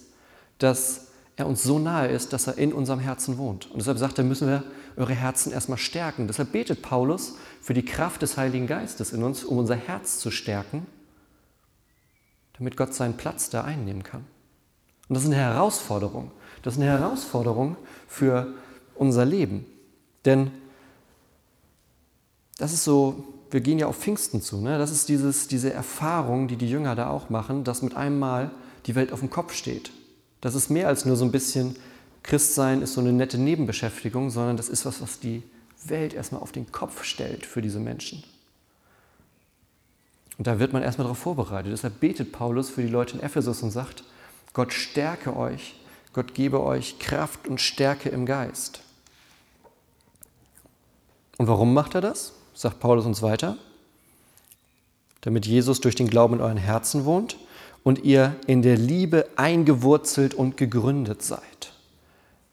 dass 0.58 1.08
er 1.36 1.46
uns 1.46 1.62
so 1.62 1.78
nahe 1.78 2.08
ist, 2.08 2.32
dass 2.32 2.46
er 2.46 2.58
in 2.58 2.72
unserem 2.72 2.98
Herzen 2.98 3.38
wohnt. 3.38 3.70
Und 3.70 3.78
deshalb 3.78 3.98
sagt 3.98 4.18
er, 4.18 4.24
müssen 4.24 4.48
wir 4.48 4.64
eure 4.96 5.14
Herzen 5.14 5.52
erstmal 5.52 5.78
stärken. 5.78 6.26
Deshalb 6.26 6.52
betet 6.52 6.82
Paulus 6.82 7.36
für 7.60 7.74
die 7.74 7.84
Kraft 7.84 8.22
des 8.22 8.36
Heiligen 8.36 8.66
Geistes 8.66 9.12
in 9.12 9.22
uns, 9.22 9.44
um 9.44 9.58
unser 9.58 9.76
Herz 9.76 10.18
zu 10.18 10.30
stärken, 10.30 10.86
damit 12.58 12.76
Gott 12.76 12.94
seinen 12.94 13.16
Platz 13.16 13.50
da 13.50 13.64
einnehmen 13.64 14.02
kann. 14.02 14.24
Und 15.08 15.14
das 15.14 15.24
ist 15.24 15.30
eine 15.30 15.36
Herausforderung. 15.36 16.30
Das 16.62 16.74
ist 16.74 16.80
eine 16.80 16.90
Herausforderung 16.90 17.76
für 18.06 18.54
unser 18.94 19.24
Leben. 19.24 19.66
Denn 20.24 20.50
das 22.58 22.72
ist 22.72 22.84
so, 22.84 23.24
wir 23.50 23.60
gehen 23.60 23.78
ja 23.78 23.86
auf 23.86 23.98
Pfingsten 23.98 24.40
zu. 24.40 24.60
Ne? 24.60 24.78
Das 24.78 24.90
ist 24.90 25.08
dieses, 25.08 25.48
diese 25.48 25.72
Erfahrung, 25.72 26.48
die 26.48 26.56
die 26.56 26.70
Jünger 26.70 26.94
da 26.94 27.10
auch 27.10 27.28
machen, 27.30 27.64
dass 27.64 27.82
mit 27.82 27.96
einem 27.96 28.18
Mal 28.18 28.50
die 28.86 28.94
Welt 28.94 29.12
auf 29.12 29.20
dem 29.20 29.30
Kopf 29.30 29.54
steht. 29.54 29.90
Das 30.40 30.54
ist 30.54 30.70
mehr 30.70 30.88
als 30.88 31.04
nur 31.04 31.16
so 31.16 31.24
ein 31.24 31.32
bisschen 31.32 31.76
Christsein 32.22 32.82
ist 32.82 32.94
so 32.94 33.00
eine 33.00 33.12
nette 33.12 33.38
Nebenbeschäftigung, 33.38 34.30
sondern 34.30 34.56
das 34.56 34.68
ist 34.68 34.86
was, 34.86 35.02
was 35.02 35.18
die 35.18 35.42
Welt 35.84 36.14
erstmal 36.14 36.40
auf 36.40 36.52
den 36.52 36.70
Kopf 36.70 37.04
stellt 37.04 37.44
für 37.44 37.62
diese 37.62 37.80
Menschen. 37.80 38.22
Und 40.38 40.46
da 40.46 40.58
wird 40.58 40.72
man 40.72 40.82
erstmal 40.82 41.04
darauf 41.04 41.18
vorbereitet. 41.18 41.72
Deshalb 41.72 42.00
betet 42.00 42.32
Paulus 42.32 42.70
für 42.70 42.82
die 42.82 42.88
Leute 42.88 43.16
in 43.16 43.22
Ephesus 43.22 43.62
und 43.62 43.70
sagt, 43.70 44.04
Gott 44.52 44.72
stärke 44.72 45.36
euch, 45.36 45.74
Gott 46.12 46.34
gebe 46.34 46.62
euch 46.62 46.98
Kraft 46.98 47.48
und 47.48 47.60
Stärke 47.60 48.08
im 48.08 48.26
Geist. 48.26 48.80
Und 51.38 51.48
warum 51.48 51.74
macht 51.74 51.94
er 51.94 52.00
das? 52.00 52.34
Sagt 52.54 52.80
Paulus 52.80 53.06
uns 53.06 53.22
weiter. 53.22 53.56
Damit 55.22 55.46
Jesus 55.46 55.80
durch 55.80 55.94
den 55.94 56.08
Glauben 56.08 56.34
in 56.34 56.40
euren 56.40 56.56
Herzen 56.56 57.04
wohnt 57.04 57.36
und 57.82 58.04
ihr 58.04 58.36
in 58.46 58.62
der 58.62 58.76
Liebe 58.76 59.28
eingewurzelt 59.36 60.34
und 60.34 60.56
gegründet 60.56 61.22
seid. 61.22 61.40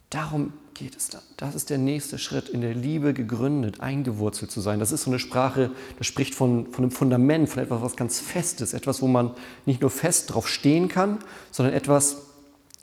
Darum 0.10 0.54
geht 0.74 0.96
es 0.96 1.10
dann. 1.10 1.22
Das 1.38 1.56
ist 1.56 1.70
der 1.70 1.78
nächste 1.78 2.18
Schritt, 2.18 2.50
in 2.50 2.62
der 2.62 2.74
Liebe 2.74 3.14
gegründet, 3.14 3.82
eingewurzelt 3.82 4.50
zu 4.50 4.62
sein. 4.62 4.80
Das 4.80 4.92
ist 4.92 5.04
so 5.04 5.12
eine 5.12 5.20
Sprache, 5.20 5.72
das 5.98 6.08
spricht 6.08 6.34
von, 6.34 6.72
von 6.72 6.86
einem 6.86 6.92
Fundament, 6.92 7.50
von 7.50 7.62
etwas, 7.62 7.82
was 7.82 7.96
ganz 7.96 8.20
Festes, 8.20 8.74
etwas, 8.74 9.02
wo 9.02 9.08
man 9.08 9.32
nicht 9.66 9.82
nur 9.82 9.90
fest 9.90 10.34
drauf 10.34 10.48
stehen 10.48 10.88
kann, 10.88 11.20
sondern 11.52 11.76
etwas, 11.76 12.18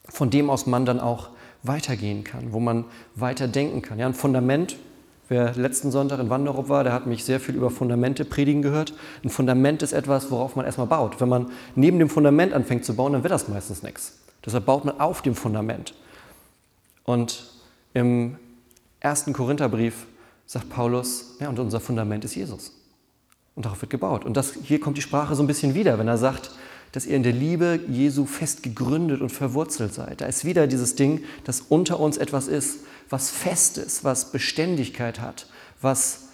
von 0.09 0.31
dem 0.31 0.51
aus 0.51 0.67
man 0.67 0.85
dann 0.85 1.01
auch 1.01 1.31
weitergehen 1.63 2.23
kann, 2.23 2.53
wo 2.53 2.61
man 2.61 2.85
weiter 3.15 3.49
denken 3.49 3.83
kann. 3.83 3.99
Ja, 3.99 4.07
ein 4.07 4.15
Fundament, 4.15 4.77
wer 5.29 5.55
letzten 5.55 5.91
Sonntag 5.91 6.21
in 6.21 6.31
Wanderup 6.31 6.69
war, 6.69 6.85
der 6.85 6.93
hat 6.93 7.07
mich 7.07 7.25
sehr 7.25 7.41
viel 7.41 7.57
über 7.57 7.71
Fundamente 7.71 8.25
predigen 8.25 8.63
gehört. 8.63 8.93
Ein 9.25 9.31
Fundament 9.31 9.83
ist 9.83 9.93
etwas, 9.93 10.31
worauf 10.31 10.55
man 10.55 10.65
erstmal 10.65 10.87
baut. 10.87 11.21
Wenn 11.21 11.29
man 11.29 11.51
neben 11.75 11.99
dem 11.99 12.09
Fundament 12.09 12.53
anfängt 12.53 12.85
zu 12.85 12.95
bauen, 12.95 13.15
dann 13.15 13.25
wird 13.25 13.33
das 13.33 13.49
meistens 13.49 13.83
nichts. 13.83 14.19
Deshalb 14.45 14.67
baut 14.67 14.85
man 14.85 15.01
auf 15.01 15.23
dem 15.23 15.35
Fundament. 15.35 15.95
Und 17.07 17.45
im 17.95 18.37
ersten 19.01 19.33
Korintherbrief 19.33 20.07
sagt 20.45 20.69
Paulus, 20.69 21.37
ja, 21.41 21.49
und 21.49 21.59
unser 21.59 21.81
Fundament 21.81 22.25
ist 22.25 22.35
Jesus. 22.35 22.73
Und 23.55 23.65
darauf 23.65 23.81
wird 23.81 23.91
gebaut. 23.91 24.25
Und 24.27 24.37
das, 24.37 24.53
hier 24.63 24.81
kommt 24.81 24.99
die 24.99 25.03
Sprache 25.03 25.35
so 25.35 25.43
ein 25.43 25.47
bisschen 25.47 25.75
wieder, 25.75 25.99
wenn 25.99 26.09
er 26.09 26.19
sagt, 26.19 26.51
dass 26.93 27.07
ihr 27.07 27.17
in 27.17 27.23
der 27.23 27.33
Liebe 27.33 27.81
Jesu 27.89 28.27
fest 28.27 28.63
gegründet 28.63 29.21
und 29.21 29.31
verwurzelt 29.31 29.95
seid. 29.95 30.21
Da 30.21 30.27
ist 30.27 30.45
wieder 30.45 30.67
dieses 30.67 30.95
Ding, 30.95 31.25
dass 31.45 31.63
unter 31.63 32.01
uns 32.01 32.17
etwas 32.17 32.49
ist, 32.49 32.81
was 33.09 33.31
fest 33.31 33.79
ist, 33.79 34.05
was 34.05 34.33
Beständigkeit 34.33 35.21
hat, 35.21 35.47
was 35.81 36.29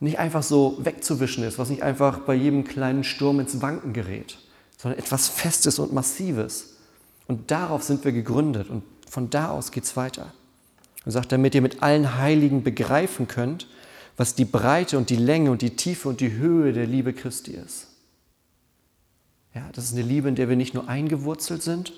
nicht 0.00 0.18
einfach 0.18 0.42
so 0.42 0.78
wegzuwischen 0.80 1.44
ist, 1.44 1.58
was 1.58 1.70
nicht 1.70 1.82
einfach 1.82 2.20
bei 2.20 2.34
jedem 2.34 2.64
kleinen 2.64 3.04
Sturm 3.04 3.40
ins 3.40 3.62
Wanken 3.62 3.92
gerät, 3.92 4.38
sondern 4.76 4.98
etwas 4.98 5.28
Festes 5.28 5.78
und 5.78 5.92
Massives. 5.92 6.76
Und 7.26 7.50
darauf 7.50 7.82
sind 7.82 8.04
wir 8.04 8.12
gegründet 8.12 8.70
und 8.70 8.82
von 9.08 9.30
da 9.30 9.50
aus 9.50 9.72
geht 9.72 9.84
es 9.84 9.96
weiter. 9.96 10.32
Er 11.04 11.12
sagt, 11.12 11.32
damit 11.32 11.54
ihr 11.54 11.62
mit 11.62 11.82
allen 11.82 12.18
Heiligen 12.18 12.62
begreifen 12.62 13.28
könnt, 13.28 13.66
was 14.16 14.34
die 14.34 14.44
Breite 14.44 14.98
und 14.98 15.10
die 15.10 15.16
Länge 15.16 15.50
und 15.50 15.62
die 15.62 15.76
Tiefe 15.76 16.08
und 16.08 16.20
die 16.20 16.32
Höhe 16.32 16.72
der 16.72 16.86
Liebe 16.86 17.12
Christi 17.12 17.52
ist. 17.52 17.86
Ja, 19.54 19.68
das 19.72 19.84
ist 19.84 19.92
eine 19.94 20.02
Liebe, 20.02 20.28
in 20.28 20.34
der 20.34 20.48
wir 20.48 20.56
nicht 20.56 20.74
nur 20.74 20.88
eingewurzelt 20.88 21.62
sind, 21.62 21.92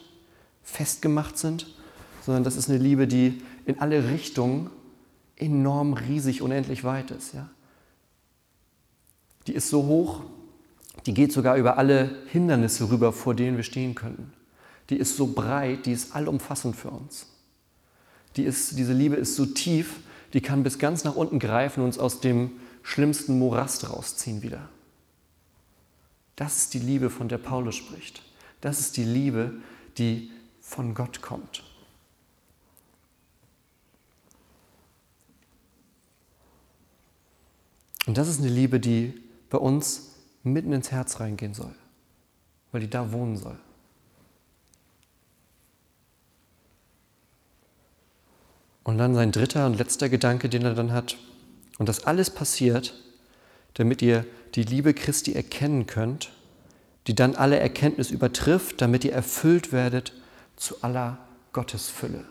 festgemacht 0.62 1.38
sind, 1.38 1.75
sondern 2.25 2.45
das 2.45 2.57
ist 2.57 2.69
eine 2.69 2.79
Liebe, 2.79 3.07
die 3.07 3.43
in 3.67 3.81
alle 3.81 4.09
Richtungen 4.11 4.71
enorm 5.37 5.95
riesig, 5.95 6.43
unendlich 6.43 6.85
weit 6.85 7.11
ist. 7.11 7.35
Ja? 7.35 7.49
Die 9.47 9.55
ist 9.55 9.69
so 9.69 9.87
hoch, 9.87 10.23
die 11.07 11.14
geht 11.14 11.33
sogar 11.33 11.57
über 11.57 11.79
alle 11.79 12.14
Hindernisse 12.26 12.90
rüber, 12.90 13.12
vor 13.12 13.35
denen 13.35 13.57
wir 13.57 13.64
stehen 13.64 13.95
könnten. 13.95 14.33
Die 14.91 14.97
ist 14.97 15.17
so 15.17 15.29
breit, 15.29 15.87
die 15.87 15.93
ist 15.93 16.15
allumfassend 16.15 16.77
für 16.77 16.91
uns. 16.91 17.27
Die 18.37 18.43
ist, 18.43 18.77
diese 18.77 18.93
Liebe 18.93 19.17
ist 19.17 19.37
so 19.37 19.47
tief, 19.47 20.01
die 20.33 20.41
kann 20.41 20.63
bis 20.63 20.79
ganz 20.79 21.05
nach 21.05 21.17
unten 21.17 21.39
greifen 21.39 21.81
und 21.81 21.87
uns 21.87 21.99
aus 21.99 22.21
dem 22.21 22.53
schlimmsten 22.83 23.39
Morast 23.39 23.89
rausziehen 23.89 24.43
wieder. 24.43 24.69
Das 26.37 26.57
ist 26.57 26.75
die 26.75 26.79
Liebe, 26.79 27.11
von 27.11 27.29
der 27.29 27.39
Paulus 27.39 27.77
spricht. 27.77 28.23
Das 28.61 28.81
ist 28.81 28.97
die 28.97 29.05
Liebe, 29.05 29.55
die 29.99 30.31
von 30.61 30.95
Gott 30.95 31.23
kommt. 31.23 31.63
Und 38.07 38.19
das 38.19 38.29
ist 38.29 38.41
eine 38.41 38.49
Liebe, 38.49 38.81
die 38.81 39.21
bei 39.51 39.59
uns 39.59 40.15
mitten 40.43 40.73
ins 40.73 40.91
Herz 40.91 41.21
reingehen 41.21 41.55
soll, 41.55 41.75
weil 42.73 42.81
die 42.81 42.91
da 42.91 43.13
wohnen 43.13 43.37
soll. 43.37 43.59
Und 48.91 48.99
dann 48.99 49.15
sein 49.15 49.31
dritter 49.31 49.67
und 49.67 49.79
letzter 49.79 50.09
Gedanke, 50.09 50.49
den 50.49 50.65
er 50.65 50.75
dann 50.75 50.93
hat. 50.93 51.17
Und 51.79 51.89
das 51.89 52.07
alles 52.07 52.29
passiert, 52.29 52.93
damit 53.75 54.03
ihr 54.03 54.27
die 54.57 54.65
Liebe 54.65 54.95
Christi 54.95 55.33
erkennen 55.33 55.87
könnt, 55.87 56.33
die 57.07 57.15
dann 57.15 57.37
alle 57.37 57.61
Erkenntnis 57.61 58.11
übertrifft, 58.11 58.81
damit 58.81 59.05
ihr 59.05 59.13
erfüllt 59.13 59.71
werdet 59.71 60.13
zu 60.57 60.83
aller 60.83 61.19
Gottesfülle. 61.53 62.25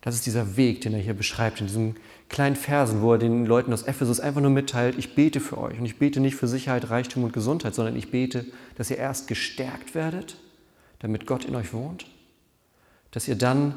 Das 0.00 0.16
ist 0.16 0.26
dieser 0.26 0.56
Weg, 0.56 0.80
den 0.80 0.94
er 0.94 1.00
hier 1.00 1.14
beschreibt, 1.14 1.60
in 1.60 1.68
diesen 1.68 1.94
kleinen 2.28 2.56
Versen, 2.56 3.00
wo 3.00 3.12
er 3.12 3.18
den 3.18 3.46
Leuten 3.46 3.72
aus 3.72 3.84
Ephesus 3.84 4.18
einfach 4.18 4.40
nur 4.40 4.50
mitteilt, 4.50 4.98
ich 4.98 5.14
bete 5.14 5.38
für 5.38 5.58
euch. 5.58 5.78
Und 5.78 5.86
ich 5.86 6.00
bete 6.00 6.18
nicht 6.18 6.34
für 6.34 6.48
Sicherheit, 6.48 6.90
Reichtum 6.90 7.22
und 7.22 7.32
Gesundheit, 7.32 7.76
sondern 7.76 7.94
ich 7.94 8.10
bete, 8.10 8.46
dass 8.74 8.90
ihr 8.90 8.98
erst 8.98 9.28
gestärkt 9.28 9.94
werdet, 9.94 10.38
damit 10.98 11.24
Gott 11.24 11.44
in 11.44 11.54
euch 11.54 11.72
wohnt, 11.72 12.06
dass 13.12 13.28
ihr 13.28 13.36
dann 13.36 13.76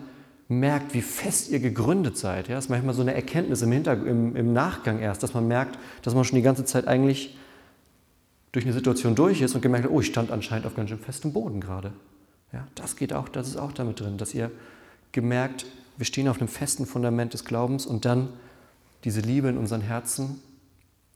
merkt, 0.49 0.95
wie 0.95 1.01
fest 1.01 1.49
ihr 1.51 1.59
gegründet 1.59 2.17
seid. 2.17 2.47
Ja, 2.47 2.55
das 2.55 2.65
ist 2.65 2.69
manchmal 2.69 2.95
so 2.95 3.01
eine 3.01 3.13
Erkenntnis 3.13 3.61
im, 3.61 3.71
Hinter 3.71 3.93
im, 3.93 4.35
im 4.35 4.51
Nachgang 4.51 4.99
erst, 4.99 5.23
dass 5.23 5.33
man 5.33 5.47
merkt, 5.47 5.77
dass 6.01 6.15
man 6.15 6.25
schon 6.25 6.35
die 6.35 6.41
ganze 6.41 6.65
Zeit 6.65 6.87
eigentlich 6.87 7.37
durch 8.51 8.65
eine 8.65 8.73
Situation 8.73 9.13
durch 9.13 9.41
ist 9.41 9.53
und 9.53 9.61
gemerkt 9.61 9.85
hat, 9.85 9.91
oh, 9.91 10.01
ich 10.01 10.07
stand 10.07 10.31
anscheinend 10.31 10.65
auf 10.65 10.75
ganz 10.75 10.89
schön 10.89 10.99
festem 10.99 11.33
Boden 11.33 11.61
gerade. 11.61 11.93
Ja, 12.51 12.67
das 12.73 12.95
geht 12.95 13.13
auch, 13.13 13.29
das 13.29 13.47
ist 13.47 13.57
auch 13.57 13.71
damit 13.71 13.99
drin, 13.99 14.17
dass 14.17 14.33
ihr 14.33 14.49
gemerkt, 15.11 15.67
wir 15.97 16.05
stehen 16.05 16.27
auf 16.27 16.39
einem 16.39 16.47
festen 16.47 16.87
Fundament 16.87 17.33
des 17.33 17.45
Glaubens 17.45 17.85
und 17.85 18.05
dann 18.05 18.29
diese 19.03 19.21
Liebe 19.21 19.49
in 19.49 19.57
unseren 19.57 19.81
Herzen, 19.81 20.41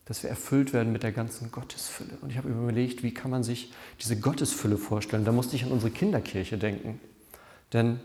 dass 0.06 0.22
wir 0.22 0.30
erfüllt 0.30 0.74
werden 0.74 0.92
mit 0.92 1.02
der 1.02 1.12
ganzen 1.12 1.52
Gottesfülle. 1.52 2.12
Und 2.22 2.30
ich 2.30 2.38
habe 2.38 2.50
überlegt, 2.50 3.02
wie 3.02 3.13
kann 3.13 3.32
man 3.32 3.44
sich 3.44 3.74
diese 4.00 4.20
Gottesfülle 4.20 4.78
vorstellen? 4.78 5.25
Da 5.25 5.32
musste 5.32 5.56
ich 5.56 5.63
an 5.63 5.72
unsere 5.72 5.92
Kinderkirche 5.92 6.58
denken. 6.58 7.00
Denn 7.72 8.00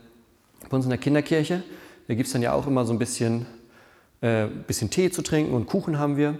bei 0.68 0.76
uns 0.76 0.84
in 0.84 0.90
der 0.90 0.98
Kinderkirche, 0.98 1.62
da 2.08 2.14
gibt 2.14 2.26
es 2.26 2.32
dann 2.32 2.42
ja 2.42 2.52
auch 2.52 2.66
immer 2.66 2.84
so 2.84 2.92
ein 2.92 2.98
bisschen, 2.98 3.46
äh, 4.20 4.46
bisschen 4.66 4.90
Tee 4.90 5.10
zu 5.10 5.22
trinken 5.22 5.52
und 5.54 5.66
Kuchen 5.66 5.98
haben 5.98 6.16
wir. 6.16 6.38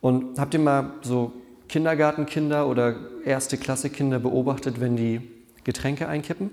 Und 0.00 0.38
habt 0.38 0.54
ihr 0.54 0.60
mal 0.60 0.92
so 1.02 1.32
Kindergartenkinder 1.68 2.68
oder 2.68 2.96
erste 3.24 3.56
Klasse 3.56 3.90
Kinder 3.90 4.18
beobachtet, 4.18 4.80
wenn 4.80 4.96
die 4.96 5.20
Getränke 5.64 6.08
einkippen? 6.08 6.50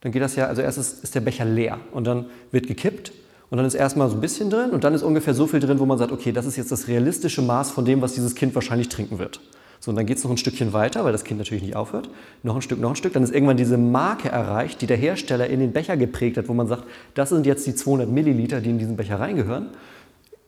Dann 0.00 0.12
geht 0.12 0.22
das 0.22 0.36
ja, 0.36 0.46
also 0.46 0.62
erst 0.62 0.78
ist, 0.78 1.04
ist 1.04 1.14
der 1.14 1.20
Becher 1.20 1.44
leer 1.44 1.78
und 1.92 2.06
dann 2.06 2.26
wird 2.50 2.66
gekippt 2.66 3.12
und 3.50 3.56
dann 3.56 3.66
ist 3.66 3.74
erstmal 3.74 4.08
so 4.08 4.16
ein 4.16 4.20
bisschen 4.20 4.50
drin 4.50 4.70
und 4.70 4.84
dann 4.84 4.94
ist 4.94 5.02
ungefähr 5.02 5.34
so 5.34 5.46
viel 5.46 5.60
drin, 5.60 5.78
wo 5.78 5.86
man 5.86 5.98
sagt, 5.98 6.12
okay, 6.12 6.32
das 6.32 6.46
ist 6.46 6.56
jetzt 6.56 6.72
das 6.72 6.88
realistische 6.88 7.42
Maß 7.42 7.70
von 7.70 7.84
dem, 7.84 8.02
was 8.02 8.14
dieses 8.14 8.34
Kind 8.34 8.54
wahrscheinlich 8.54 8.88
trinken 8.88 9.18
wird. 9.18 9.40
So, 9.84 9.90
und 9.90 9.96
dann 9.96 10.06
geht 10.06 10.16
es 10.16 10.24
noch 10.24 10.30
ein 10.30 10.38
Stückchen 10.38 10.72
weiter, 10.72 11.04
weil 11.04 11.12
das 11.12 11.24
Kind 11.24 11.36
natürlich 11.36 11.62
nicht 11.62 11.76
aufhört. 11.76 12.08
Noch 12.42 12.54
ein 12.54 12.62
Stück, 12.62 12.80
noch 12.80 12.88
ein 12.88 12.96
Stück. 12.96 13.12
Dann 13.12 13.22
ist 13.22 13.34
irgendwann 13.34 13.58
diese 13.58 13.76
Marke 13.76 14.30
erreicht, 14.30 14.80
die 14.80 14.86
der 14.86 14.96
Hersteller 14.96 15.46
in 15.46 15.60
den 15.60 15.74
Becher 15.74 15.98
geprägt 15.98 16.38
hat, 16.38 16.48
wo 16.48 16.54
man 16.54 16.66
sagt, 16.68 16.84
das 17.12 17.28
sind 17.28 17.44
jetzt 17.44 17.66
die 17.66 17.74
200 17.74 18.08
Milliliter, 18.08 18.62
die 18.62 18.70
in 18.70 18.78
diesen 18.78 18.96
Becher 18.96 19.20
reingehören. 19.20 19.68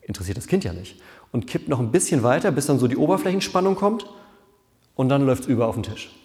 Interessiert 0.01 0.39
das 0.39 0.47
Kind 0.47 0.65
ja 0.65 0.73
nicht. 0.73 0.99
Und 1.33 1.47
kippt 1.47 1.69
noch 1.69 1.81
ein 1.81 1.91
bisschen 1.91 2.23
weiter, 2.23 2.51
bis 2.51 2.65
dann 2.65 2.79
so 2.79 2.89
die 2.89 2.97
Oberflächenspannung 2.97 3.75
kommt. 3.75 4.07
Und 4.95 5.11
dann 5.11 5.27
läuft 5.27 5.43
es 5.43 5.49
über 5.49 5.67
auf 5.67 5.75
den 5.75 5.83
Tisch. 5.83 6.17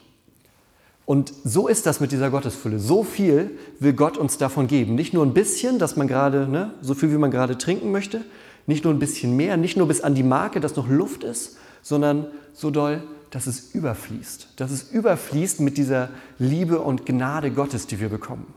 Und 1.06 1.34
so 1.44 1.68
ist 1.68 1.86
das 1.86 2.00
mit 2.00 2.13
dieser 2.13 2.30
Gottesfülle. 2.30 2.80
So 2.80 3.03
viel 3.03 3.51
will 3.82 3.91
Gott 3.91 4.18
uns 4.18 4.38
davon 4.38 4.68
geben. 4.68 4.96
Nicht 4.96 5.13
nur 5.13 5.25
ein 5.25 5.34
bisschen, 5.34 5.80
dass 5.80 5.98
man 5.98 6.08
gerade, 6.08 6.48
ne, 6.48 6.75
so 6.80 6.94
viel 6.94 7.12
wie 7.12 7.18
man 7.18 7.30
gerade 7.30 7.58
trinken 7.58 7.91
möchte, 7.91 8.22
nicht 8.68 8.86
nur 8.86 8.94
ein 8.94 9.00
bisschen 9.00 9.36
mehr, 9.36 9.58
nicht 9.58 9.75
nur 9.75 9.89
bis 9.89 10.00
an 10.00 10.15
die 10.15 10.24
Marke, 10.24 10.62
dass 10.62 10.77
noch 10.77 10.88
Luft 10.88 11.25
ist, 11.25 11.58
sondern 11.82 12.28
so 12.54 12.72
doll, 12.72 13.04
dass 13.32 13.48
es 13.48 13.74
überfließt. 13.74 14.50
Dass 14.58 14.72
es 14.72 14.92
überfließt 14.92 15.62
mit 15.62 15.78
dieser 15.78 16.10
Liebe 16.38 16.80
und 16.82 17.06
Gnade 17.06 17.52
Gottes, 17.52 17.88
die 17.88 18.00
wir 18.00 18.10
bekommen. 18.10 18.54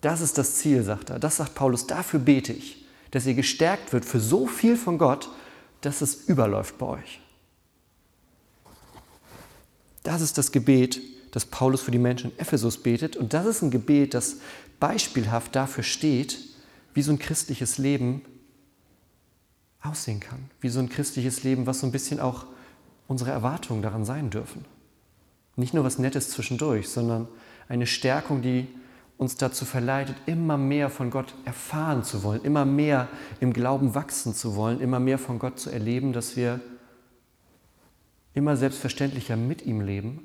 Das 0.00 0.20
ist 0.20 0.38
das 0.38 0.54
Ziel, 0.54 0.82
sagt 0.84 1.10
er. 1.10 1.18
Das 1.18 1.36
sagt 1.36 1.54
Paulus. 1.54 1.86
Dafür 1.86 2.20
bete 2.20 2.52
ich, 2.52 2.84
dass 3.10 3.26
ihr 3.26 3.34
gestärkt 3.34 3.92
wird 3.92 4.04
für 4.04 4.20
so 4.20 4.46
viel 4.46 4.76
von 4.76 4.98
Gott, 4.98 5.28
dass 5.80 6.00
es 6.00 6.14
überläuft 6.28 6.78
bei 6.78 6.86
euch. 6.86 7.20
Das 10.04 10.20
ist 10.22 10.38
das 10.38 10.52
Gebet, 10.52 11.00
das 11.32 11.44
Paulus 11.44 11.82
für 11.82 11.90
die 11.90 11.98
Menschen 11.98 12.30
in 12.30 12.38
Ephesus 12.38 12.78
betet. 12.78 13.16
Und 13.16 13.34
das 13.34 13.46
ist 13.46 13.62
ein 13.62 13.70
Gebet, 13.70 14.14
das 14.14 14.36
beispielhaft 14.80 15.54
dafür 15.56 15.82
steht, 15.82 16.38
wie 16.94 17.02
so 17.02 17.12
ein 17.12 17.18
christliches 17.18 17.78
Leben 17.78 18.22
aussehen 19.82 20.20
kann. 20.20 20.50
Wie 20.60 20.68
so 20.68 20.80
ein 20.80 20.88
christliches 20.88 21.42
Leben, 21.42 21.66
was 21.66 21.80
so 21.80 21.86
ein 21.86 21.92
bisschen 21.92 22.20
auch 22.20 22.46
unsere 23.06 23.30
Erwartungen 23.30 23.82
daran 23.82 24.04
sein 24.04 24.30
dürfen. 24.30 24.64
Nicht 25.56 25.74
nur 25.74 25.84
was 25.84 25.98
Nettes 25.98 26.30
zwischendurch, 26.30 26.88
sondern 26.88 27.26
eine 27.68 27.86
Stärkung, 27.86 28.42
die 28.42 28.68
uns 29.16 29.36
dazu 29.36 29.64
verleitet, 29.64 30.16
immer 30.26 30.56
mehr 30.56 30.90
von 30.90 31.10
Gott 31.10 31.34
erfahren 31.44 32.04
zu 32.04 32.22
wollen, 32.22 32.42
immer 32.44 32.64
mehr 32.64 33.08
im 33.40 33.52
Glauben 33.52 33.94
wachsen 33.94 34.34
zu 34.34 34.54
wollen, 34.54 34.80
immer 34.80 35.00
mehr 35.00 35.18
von 35.18 35.40
Gott 35.40 35.58
zu 35.58 35.70
erleben, 35.70 36.12
dass 36.12 36.36
wir 36.36 36.60
immer 38.34 38.56
selbstverständlicher 38.56 39.36
mit 39.36 39.66
ihm 39.66 39.80
leben, 39.80 40.20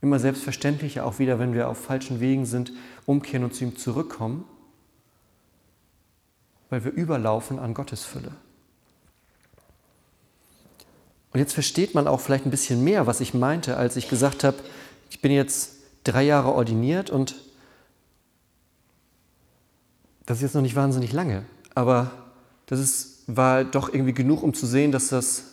immer 0.00 0.18
selbstverständlicher 0.18 1.04
auch 1.04 1.18
wieder, 1.18 1.38
wenn 1.38 1.52
wir 1.52 1.68
auf 1.68 1.78
falschen 1.78 2.20
Wegen 2.20 2.46
sind, 2.46 2.72
umkehren 3.04 3.44
und 3.44 3.54
zu 3.54 3.64
ihm 3.64 3.76
zurückkommen, 3.76 4.44
weil 6.72 6.84
wir 6.84 6.92
überlaufen 6.92 7.58
an 7.58 7.74
Gottes 7.74 8.02
Fülle. 8.02 8.32
Und 11.30 11.38
jetzt 11.38 11.52
versteht 11.52 11.94
man 11.94 12.08
auch 12.08 12.20
vielleicht 12.20 12.46
ein 12.46 12.50
bisschen 12.50 12.82
mehr, 12.82 13.06
was 13.06 13.20
ich 13.20 13.34
meinte, 13.34 13.76
als 13.76 13.96
ich 13.96 14.08
gesagt 14.08 14.42
habe, 14.42 14.56
ich 15.10 15.20
bin 15.20 15.32
jetzt 15.32 15.74
drei 16.02 16.22
Jahre 16.22 16.54
ordiniert 16.54 17.10
und 17.10 17.34
das 20.24 20.38
ist 20.38 20.44
jetzt 20.44 20.54
noch 20.54 20.62
nicht 20.62 20.74
wahnsinnig 20.74 21.12
lange, 21.12 21.44
aber 21.74 22.10
das 22.64 22.80
ist, 22.80 23.24
war 23.26 23.64
doch 23.64 23.92
irgendwie 23.92 24.14
genug, 24.14 24.42
um 24.42 24.54
zu 24.54 24.64
sehen, 24.64 24.92
dass 24.92 25.08
das 25.08 25.44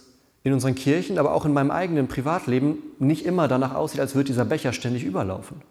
in 0.43 0.53
unseren 0.53 0.75
Kirchen, 0.75 1.17
aber 1.17 1.33
auch 1.33 1.43
in 1.43 1.51
meinem 1.51 1.71
eigenen 1.71 2.07
Privatleben 2.07 2.77
nicht 2.97 3.25
immer 3.25 3.49
danach 3.49 3.75
aussieht, 3.75 3.99
als 3.99 4.15
würde 4.15 4.27
dieser 4.27 4.45
Becher 4.45 4.71
ständig 4.71 5.03
überlaufen. 5.03 5.63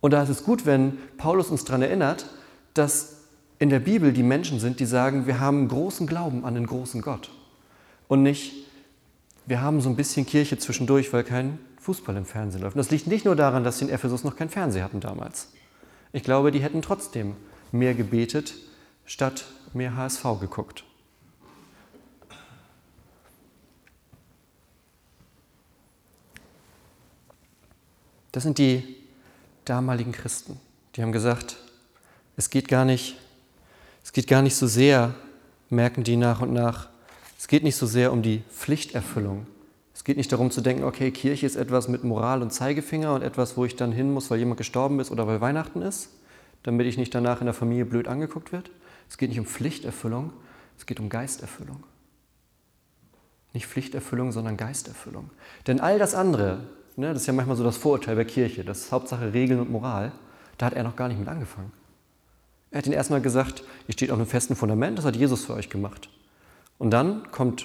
Und 0.00 0.12
da 0.12 0.22
ist 0.22 0.28
es 0.28 0.44
gut, 0.44 0.66
wenn 0.66 0.98
Paulus 1.16 1.50
uns 1.50 1.64
daran 1.64 1.82
erinnert, 1.82 2.26
dass 2.74 3.15
in 3.58 3.70
der 3.70 3.80
Bibel 3.80 4.12
die 4.12 4.22
Menschen 4.22 4.60
sind, 4.60 4.80
die 4.80 4.86
sagen, 4.86 5.26
wir 5.26 5.40
haben 5.40 5.68
großen 5.68 6.06
Glauben 6.06 6.44
an 6.44 6.54
den 6.54 6.66
großen 6.66 7.00
Gott. 7.00 7.30
Und 8.08 8.22
nicht, 8.22 8.52
wir 9.46 9.62
haben 9.62 9.80
so 9.80 9.88
ein 9.88 9.96
bisschen 9.96 10.26
Kirche 10.26 10.58
zwischendurch, 10.58 11.12
weil 11.12 11.24
kein 11.24 11.58
Fußball 11.80 12.16
im 12.16 12.26
Fernsehen 12.26 12.62
läuft. 12.62 12.76
Und 12.76 12.80
das 12.80 12.90
liegt 12.90 13.06
nicht 13.06 13.24
nur 13.24 13.36
daran, 13.36 13.64
dass 13.64 13.78
sie 13.78 13.86
in 13.86 13.90
Ephesus 13.90 14.24
noch 14.24 14.36
kein 14.36 14.50
Fernsehen 14.50 14.84
hatten 14.84 15.00
damals. 15.00 15.52
Ich 16.12 16.22
glaube, 16.22 16.50
die 16.50 16.60
hätten 16.60 16.82
trotzdem 16.82 17.34
mehr 17.72 17.94
gebetet, 17.94 18.54
statt 19.04 19.44
mehr 19.72 19.96
HSV 19.96 20.24
geguckt. 20.40 20.84
Das 28.32 28.42
sind 28.42 28.58
die 28.58 28.96
damaligen 29.64 30.12
Christen. 30.12 30.60
Die 30.94 31.02
haben 31.02 31.12
gesagt, 31.12 31.56
es 32.36 32.50
geht 32.50 32.68
gar 32.68 32.84
nicht, 32.84 33.16
es 34.06 34.12
geht 34.12 34.28
gar 34.28 34.40
nicht 34.40 34.54
so 34.54 34.68
sehr, 34.68 35.16
merken 35.68 36.04
die 36.04 36.14
nach 36.14 36.40
und 36.40 36.52
nach, 36.52 36.88
es 37.36 37.48
geht 37.48 37.64
nicht 37.64 37.74
so 37.74 37.86
sehr 37.86 38.12
um 38.12 38.22
die 38.22 38.44
Pflichterfüllung. 38.52 39.48
Es 39.94 40.04
geht 40.04 40.16
nicht 40.16 40.30
darum 40.30 40.52
zu 40.52 40.60
denken, 40.60 40.84
okay, 40.84 41.10
Kirche 41.10 41.44
ist 41.44 41.56
etwas 41.56 41.88
mit 41.88 42.04
Moral 42.04 42.40
und 42.40 42.52
Zeigefinger 42.52 43.12
und 43.12 43.22
etwas, 43.22 43.56
wo 43.56 43.64
ich 43.64 43.74
dann 43.74 43.90
hin 43.90 44.12
muss, 44.12 44.30
weil 44.30 44.38
jemand 44.38 44.58
gestorben 44.58 45.00
ist 45.00 45.10
oder 45.10 45.26
weil 45.26 45.40
Weihnachten 45.40 45.82
ist, 45.82 46.10
damit 46.62 46.86
ich 46.86 46.96
nicht 46.96 47.12
danach 47.16 47.40
in 47.40 47.46
der 47.46 47.52
Familie 47.52 47.84
blöd 47.84 48.06
angeguckt 48.06 48.52
werde. 48.52 48.70
Es 49.08 49.18
geht 49.18 49.30
nicht 49.30 49.40
um 49.40 49.44
Pflichterfüllung, 49.44 50.32
es 50.78 50.86
geht 50.86 51.00
um 51.00 51.08
Geisterfüllung. 51.08 51.82
Nicht 53.54 53.66
Pflichterfüllung, 53.66 54.30
sondern 54.30 54.56
Geisterfüllung. 54.56 55.30
Denn 55.66 55.80
all 55.80 55.98
das 55.98 56.14
andere, 56.14 56.60
ne, 56.94 57.12
das 57.12 57.22
ist 57.22 57.26
ja 57.26 57.32
manchmal 57.32 57.56
so 57.56 57.64
das 57.64 57.76
Vorurteil 57.76 58.14
bei 58.14 58.24
Kirche, 58.24 58.62
das 58.62 58.82
ist 58.82 58.92
Hauptsache 58.92 59.32
Regeln 59.32 59.58
und 59.58 59.68
Moral, 59.68 60.12
da 60.58 60.66
hat 60.66 60.74
er 60.74 60.84
noch 60.84 60.94
gar 60.94 61.08
nicht 61.08 61.18
mit 61.18 61.26
angefangen. 61.26 61.72
Er 62.76 62.80
hat 62.80 62.86
ihnen 62.86 62.94
erstmal 62.94 63.22
gesagt, 63.22 63.64
ihr 63.88 63.94
steht 63.94 64.10
auf 64.10 64.18
einem 64.18 64.26
festen 64.26 64.54
Fundament, 64.54 64.98
das 64.98 65.06
hat 65.06 65.16
Jesus 65.16 65.46
für 65.46 65.54
euch 65.54 65.70
gemacht. 65.70 66.10
Und 66.76 66.90
dann 66.90 67.30
kommt 67.30 67.64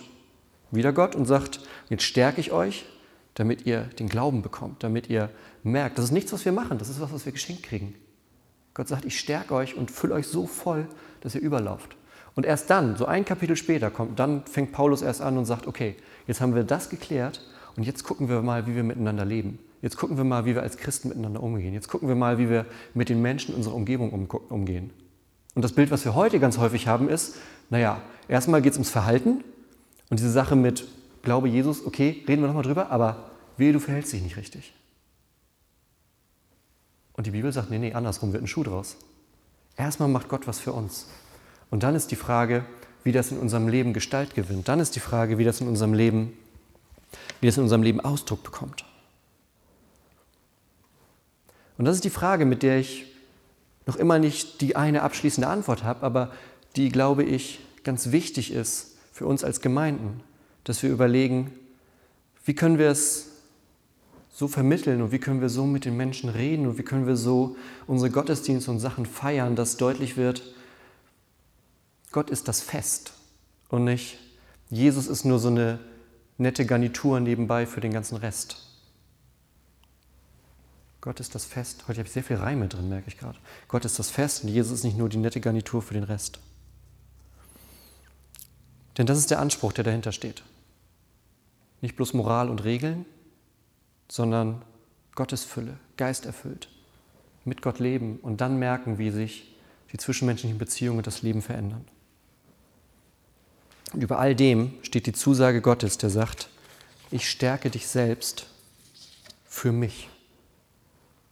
wieder 0.71 0.93
Gott 0.93 1.17
und 1.17 1.25
sagt, 1.25 1.59
jetzt 1.89 2.03
stärke 2.03 2.39
ich 2.39 2.53
euch, 2.53 2.85
damit 3.33 3.65
ihr 3.65 3.81
den 3.99 4.07
Glauben 4.07 4.41
bekommt, 4.41 4.83
damit 4.83 5.09
ihr 5.09 5.29
merkt, 5.63 5.97
das 5.97 6.05
ist 6.05 6.11
nichts, 6.11 6.31
was 6.31 6.45
wir 6.45 6.53
machen, 6.53 6.77
das 6.77 6.87
ist 6.87 7.01
was, 7.01 7.11
was 7.11 7.25
wir 7.25 7.33
geschenkt 7.33 7.63
kriegen. 7.63 7.93
Gott 8.73 8.87
sagt, 8.87 9.03
ich 9.03 9.19
stärke 9.19 9.53
euch 9.53 9.75
und 9.75 9.91
fülle 9.91 10.13
euch 10.13 10.27
so 10.27 10.47
voll, 10.47 10.87
dass 11.19 11.35
ihr 11.35 11.41
überlauft. 11.41 11.97
Und 12.35 12.45
erst 12.45 12.69
dann, 12.69 12.95
so 12.95 13.05
ein 13.05 13.25
Kapitel 13.25 13.57
später, 13.57 13.91
kommt, 13.91 14.17
dann 14.17 14.45
fängt 14.45 14.71
Paulus 14.71 15.01
erst 15.01 15.19
an 15.19 15.37
und 15.37 15.43
sagt, 15.43 15.67
okay, 15.67 15.97
jetzt 16.25 16.39
haben 16.39 16.55
wir 16.55 16.63
das 16.63 16.89
geklärt 16.89 17.41
und 17.75 17.83
jetzt 17.83 18.05
gucken 18.05 18.29
wir 18.29 18.41
mal, 18.41 18.65
wie 18.65 18.75
wir 18.77 18.83
miteinander 18.83 19.25
leben. 19.25 19.59
Jetzt 19.81 19.97
gucken 19.97 20.15
wir 20.15 20.23
mal, 20.23 20.45
wie 20.45 20.55
wir 20.55 20.61
als 20.61 20.77
Christen 20.77 21.09
miteinander 21.09 21.41
umgehen. 21.41 21.73
Jetzt 21.73 21.89
gucken 21.89 22.07
wir 22.07 22.15
mal, 22.15 22.37
wie 22.37 22.49
wir 22.49 22.65
mit 22.93 23.09
den 23.09 23.21
Menschen 23.21 23.55
unserer 23.55 23.73
Umgebung 23.73 24.29
umgehen. 24.49 24.91
Und 25.55 25.63
das 25.63 25.73
Bild, 25.73 25.91
was 25.91 26.05
wir 26.05 26.15
heute 26.15 26.39
ganz 26.39 26.57
häufig 26.57 26.87
haben, 26.87 27.09
ist, 27.09 27.35
naja, 27.69 28.01
erstmal 28.27 28.61
geht 28.61 28.73
es 28.73 28.77
ums 28.77 28.89
Verhalten 28.89 29.43
und 30.09 30.19
diese 30.19 30.31
Sache 30.31 30.55
mit 30.55 30.87
Glaube 31.23 31.47
Jesus, 31.49 31.85
okay, 31.85 32.23
reden 32.27 32.41
wir 32.41 32.47
nochmal 32.47 32.63
drüber, 32.63 32.89
aber 32.89 33.31
wehe, 33.57 33.73
du 33.73 33.79
verhältst 33.79 34.11
dich 34.13 34.21
nicht 34.21 34.37
richtig. 34.37 34.73
Und 37.13 37.27
die 37.27 37.31
Bibel 37.31 37.51
sagt, 37.51 37.69
nee, 37.69 37.77
nee, 37.77 37.93
andersrum 37.93 38.33
wird 38.33 38.43
ein 38.43 38.47
Schuh 38.47 38.63
draus. 38.63 38.95
Erstmal 39.77 40.09
macht 40.09 40.29
Gott 40.29 40.47
was 40.47 40.59
für 40.59 40.73
uns. 40.73 41.07
Und 41.69 41.83
dann 41.83 41.95
ist 41.95 42.11
die 42.11 42.15
Frage, 42.15 42.65
wie 43.03 43.11
das 43.11 43.31
in 43.31 43.37
unserem 43.37 43.67
Leben 43.67 43.93
Gestalt 43.93 44.33
gewinnt. 44.33 44.67
Dann 44.67 44.79
ist 44.79 44.95
die 44.95 44.99
Frage, 44.99 45.37
wie 45.37 45.43
das 45.43 45.61
in 45.61 45.67
unserem 45.67 45.93
Leben, 45.93 46.33
wie 47.39 47.47
das 47.47 47.57
in 47.57 47.63
unserem 47.63 47.83
Leben 47.83 47.99
Ausdruck 47.99 48.43
bekommt. 48.43 48.85
Und 51.77 51.85
das 51.85 51.95
ist 51.95 52.03
die 52.03 52.09
Frage, 52.09 52.45
mit 52.45 52.63
der 52.63 52.79
ich 52.79 53.10
noch 53.85 53.95
immer 53.95 54.19
nicht 54.19 54.61
die 54.61 54.75
eine 54.75 55.01
abschließende 55.01 55.47
Antwort 55.47 55.83
habe, 55.83 56.03
aber 56.03 56.31
die, 56.75 56.89
glaube 56.89 57.23
ich, 57.23 57.59
ganz 57.83 58.11
wichtig 58.11 58.51
ist 58.51 58.97
für 59.11 59.25
uns 59.25 59.43
als 59.43 59.61
Gemeinden, 59.61 60.21
dass 60.63 60.83
wir 60.83 60.89
überlegen, 60.89 61.51
wie 62.45 62.55
können 62.55 62.77
wir 62.77 62.89
es 62.89 63.27
so 64.33 64.47
vermitteln 64.47 65.01
und 65.01 65.11
wie 65.11 65.19
können 65.19 65.41
wir 65.41 65.49
so 65.49 65.65
mit 65.65 65.85
den 65.85 65.97
Menschen 65.97 66.29
reden 66.29 66.67
und 66.67 66.77
wie 66.77 66.83
können 66.83 67.05
wir 67.05 67.17
so 67.17 67.55
unsere 67.87 68.09
Gottesdienste 68.09 68.71
und 68.71 68.79
Sachen 68.79 69.05
feiern, 69.05 69.55
dass 69.55 69.77
deutlich 69.77 70.17
wird, 70.17 70.41
Gott 72.11 72.29
ist 72.29 72.47
das 72.47 72.61
Fest 72.61 73.13
und 73.69 73.83
nicht 73.83 74.17
Jesus 74.69 75.07
ist 75.07 75.25
nur 75.25 75.37
so 75.37 75.49
eine 75.49 75.79
nette 76.37 76.65
Garnitur 76.65 77.19
nebenbei 77.19 77.65
für 77.65 77.81
den 77.81 77.91
ganzen 77.91 78.15
Rest. 78.15 78.70
Gott 81.01 81.19
ist 81.19 81.33
das 81.33 81.45
Fest. 81.45 81.85
Heute 81.87 81.99
habe 81.99 82.07
ich 82.07 82.13
sehr 82.13 82.23
viel 82.23 82.37
Reime 82.37 82.67
drin, 82.67 82.87
merke 82.87 83.07
ich 83.07 83.17
gerade. 83.17 83.39
Gott 83.67 83.85
ist 83.85 83.97
das 83.97 84.11
Fest 84.11 84.43
und 84.43 84.49
Jesus 84.49 84.71
ist 84.71 84.83
nicht 84.83 84.97
nur 84.97 85.09
die 85.09 85.17
nette 85.17 85.41
Garnitur 85.41 85.81
für 85.81 85.95
den 85.95 86.03
Rest. 86.03 86.39
Denn 88.97 89.07
das 89.07 89.17
ist 89.17 89.31
der 89.31 89.39
Anspruch, 89.39 89.73
der 89.73 89.83
dahinter 89.83 90.11
steht. 90.11 90.43
Nicht 91.81 91.95
bloß 91.95 92.13
Moral 92.13 92.49
und 92.49 92.63
Regeln, 92.63 93.05
sondern 94.07 94.61
Gottes 95.15 95.43
Fülle, 95.43 95.79
Geist 95.97 96.27
erfüllt, 96.27 96.69
mit 97.45 97.63
Gott 97.63 97.79
leben 97.79 98.19
und 98.21 98.39
dann 98.39 98.59
merken, 98.59 98.99
wie 98.99 99.09
sich 99.09 99.55
die 99.91 99.97
zwischenmenschlichen 99.97 100.59
Beziehungen 100.59 100.99
und 100.99 101.07
das 101.07 101.23
Leben 101.23 101.41
verändern. 101.41 101.85
Und 103.91 104.03
über 104.03 104.19
all 104.19 104.35
dem 104.35 104.75
steht 104.83 105.07
die 105.07 105.13
Zusage 105.13 105.61
Gottes, 105.61 105.97
der 105.97 106.11
sagt, 106.11 106.49
ich 107.09 107.27
stärke 107.27 107.71
dich 107.71 107.87
selbst 107.87 108.45
für 109.45 109.71
mich. 109.71 110.10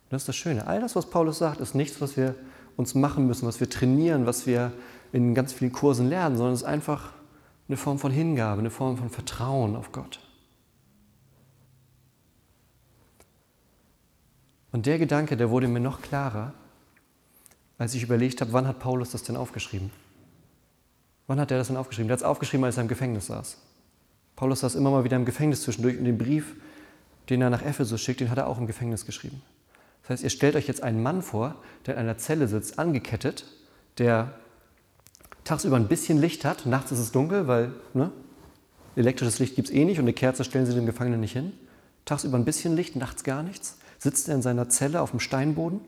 Das 0.10 0.24
ist 0.24 0.28
das 0.28 0.36
Schöne. 0.36 0.68
All 0.68 0.80
das, 0.82 0.96
was 0.96 1.10
Paulus 1.10 1.38
sagt, 1.38 1.60
ist 1.62 1.76
nichts, 1.76 2.02
was 2.02 2.18
wir 2.18 2.36
uns 2.76 2.96
machen 2.96 3.28
müssen, 3.28 3.48
was 3.48 3.60
wir 3.60 3.70
trainieren, 3.70 4.26
was 4.26 4.48
wir 4.48 4.72
in 5.12 5.36
ganz 5.36 5.54
vielen 5.54 5.72
Kursen 5.72 6.10
lernen, 6.10 6.38
sondern 6.38 6.54
es 6.54 6.62
ist 6.62 6.68
einfach 6.68 7.12
eine 7.68 7.78
Form 7.78 8.00
von 8.00 8.12
Hingabe, 8.12 8.60
eine 8.60 8.72
Form 8.72 8.98
von 8.98 9.10
Vertrauen 9.10 9.76
auf 9.76 9.92
Gott. 9.92 10.20
Und 14.72 14.86
der 14.86 15.00
Gedanke, 15.00 15.38
der 15.38 15.50
wurde 15.50 15.68
mir 15.68 15.80
noch 15.80 16.02
klarer, 16.02 16.54
als 17.78 17.94
ich 17.94 18.04
überlegt 18.04 18.42
habe, 18.42 18.54
wann 18.54 18.68
hat 18.68 18.80
Paulus 18.80 19.12
das 19.12 19.24
denn 19.24 19.38
aufgeschrieben? 19.38 19.92
Wann 21.28 21.40
hat 21.40 21.52
er 21.52 21.58
das 21.58 21.68
denn 21.68 21.78
aufgeschrieben? 21.78 22.08
Der 22.08 22.14
hat 22.14 22.22
es 22.22 22.26
aufgeschrieben, 22.26 22.64
als 22.64 22.78
er 22.78 22.82
im 22.82 22.88
Gefängnis 22.88 23.28
saß. 23.28 23.58
Paulus 24.36 24.62
saß 24.62 24.76
immer 24.76 24.90
mal 24.90 25.04
wieder 25.04 25.18
im 25.18 25.26
Gefängnis 25.26 25.62
zwischendurch 25.64 25.98
und 25.98 26.06
den 26.06 26.18
Brief, 26.18 26.56
den 27.30 27.42
er 27.42 27.50
nach 27.50 27.62
Ephesus 27.62 28.02
schickt, 28.02 28.20
den 28.20 28.30
hat 28.30 28.38
er 28.38 28.48
auch 28.48 28.58
im 28.58 28.68
Gefängnis 28.68 29.06
geschrieben. 29.06 29.42
Das 30.10 30.16
heißt, 30.16 30.24
ihr 30.24 30.30
stellt 30.32 30.56
euch 30.56 30.68
jetzt 30.68 30.82
einen 30.82 31.04
Mann 31.04 31.22
vor, 31.22 31.54
der 31.86 31.94
in 31.94 32.00
einer 32.00 32.18
Zelle 32.18 32.48
sitzt, 32.48 32.80
angekettet, 32.80 33.46
der 34.00 34.34
tagsüber 35.44 35.76
ein 35.76 35.88
bisschen 35.88 36.20
Licht 36.20 36.46
hat, 36.46 36.66
nachts 36.66 36.92
ist 36.92 36.98
es 36.98 37.12
dunkel, 37.12 37.48
weil 37.48 37.74
ne, 37.94 38.12
elektrisches 38.96 39.38
Licht 39.38 39.56
gibt 39.56 39.68
es 39.68 39.74
eh 39.74 39.86
nicht 39.86 40.00
und 40.00 40.06
eine 40.06 40.14
Kerze 40.14 40.44
stellen 40.44 40.66
sie 40.66 40.74
dem 40.74 40.88
Gefangenen 40.88 41.20
nicht 41.20 41.34
hin. 41.34 41.54
Tagsüber 42.06 42.40
ein 42.40 42.46
bisschen 42.46 42.76
Licht, 42.76 42.96
nachts 42.96 43.24
gar 43.24 43.44
nichts. 43.44 43.78
Sitzt 44.00 44.28
er 44.30 44.34
in 44.34 44.42
seiner 44.42 44.68
Zelle 44.68 45.00
auf 45.00 45.12
dem 45.12 45.20
Steinboden 45.20 45.80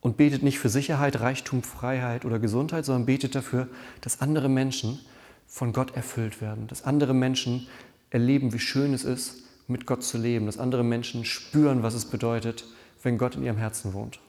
und 0.00 0.16
betet 0.16 0.44
nicht 0.44 0.60
für 0.60 0.68
Sicherheit, 0.68 1.18
Reichtum, 1.18 1.64
Freiheit 1.64 2.24
oder 2.24 2.38
Gesundheit, 2.38 2.84
sondern 2.84 3.06
betet 3.06 3.34
dafür, 3.34 3.66
dass 4.02 4.20
andere 4.20 4.48
Menschen 4.48 5.00
von 5.48 5.72
Gott 5.72 5.96
erfüllt 5.96 6.40
werden, 6.40 6.68
dass 6.68 6.84
andere 6.84 7.12
Menschen 7.12 7.66
erleben, 8.10 8.52
wie 8.52 8.60
schön 8.60 8.94
es 8.94 9.02
ist, 9.02 9.44
mit 9.66 9.86
Gott 9.86 10.02
zu 10.02 10.18
leben, 10.18 10.46
dass 10.46 10.58
andere 10.58 10.84
Menschen 10.84 11.24
spüren, 11.24 11.82
was 11.82 11.94
es 11.94 12.04
bedeutet, 12.04 12.64
wenn 13.02 13.18
Gott 13.18 13.36
in 13.36 13.44
ihrem 13.44 13.56
Herzen 13.56 13.92
wohnt. 13.92 14.20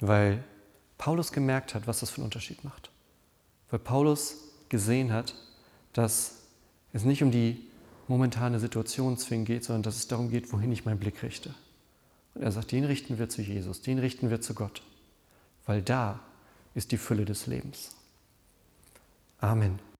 Weil 0.00 0.42
Paulus 0.98 1.32
gemerkt 1.32 1.74
hat, 1.74 1.86
was 1.86 2.00
das 2.00 2.10
für 2.10 2.16
einen 2.16 2.26
Unterschied 2.26 2.64
macht. 2.64 2.90
Weil 3.70 3.78
Paulus 3.78 4.36
gesehen 4.68 5.12
hat, 5.12 5.34
dass 5.92 6.36
es 6.92 7.04
nicht 7.04 7.22
um 7.22 7.30
die 7.30 7.66
momentane 8.08 8.58
Situation 8.60 9.16
zwingend 9.16 9.46
geht, 9.46 9.64
sondern 9.64 9.82
dass 9.82 9.96
es 9.96 10.08
darum 10.08 10.30
geht, 10.30 10.52
wohin 10.52 10.72
ich 10.72 10.84
meinen 10.84 10.98
Blick 10.98 11.22
richte. 11.22 11.54
Und 12.34 12.42
er 12.42 12.52
sagt, 12.52 12.72
den 12.72 12.84
richten 12.84 13.18
wir 13.18 13.28
zu 13.28 13.42
Jesus, 13.42 13.82
den 13.82 13.98
richten 13.98 14.30
wir 14.30 14.40
zu 14.40 14.54
Gott, 14.54 14.82
weil 15.66 15.82
da 15.82 16.20
ist 16.74 16.92
die 16.92 16.98
Fülle 16.98 17.24
des 17.24 17.46
Lebens. 17.46 17.94
Amen. 19.38 19.91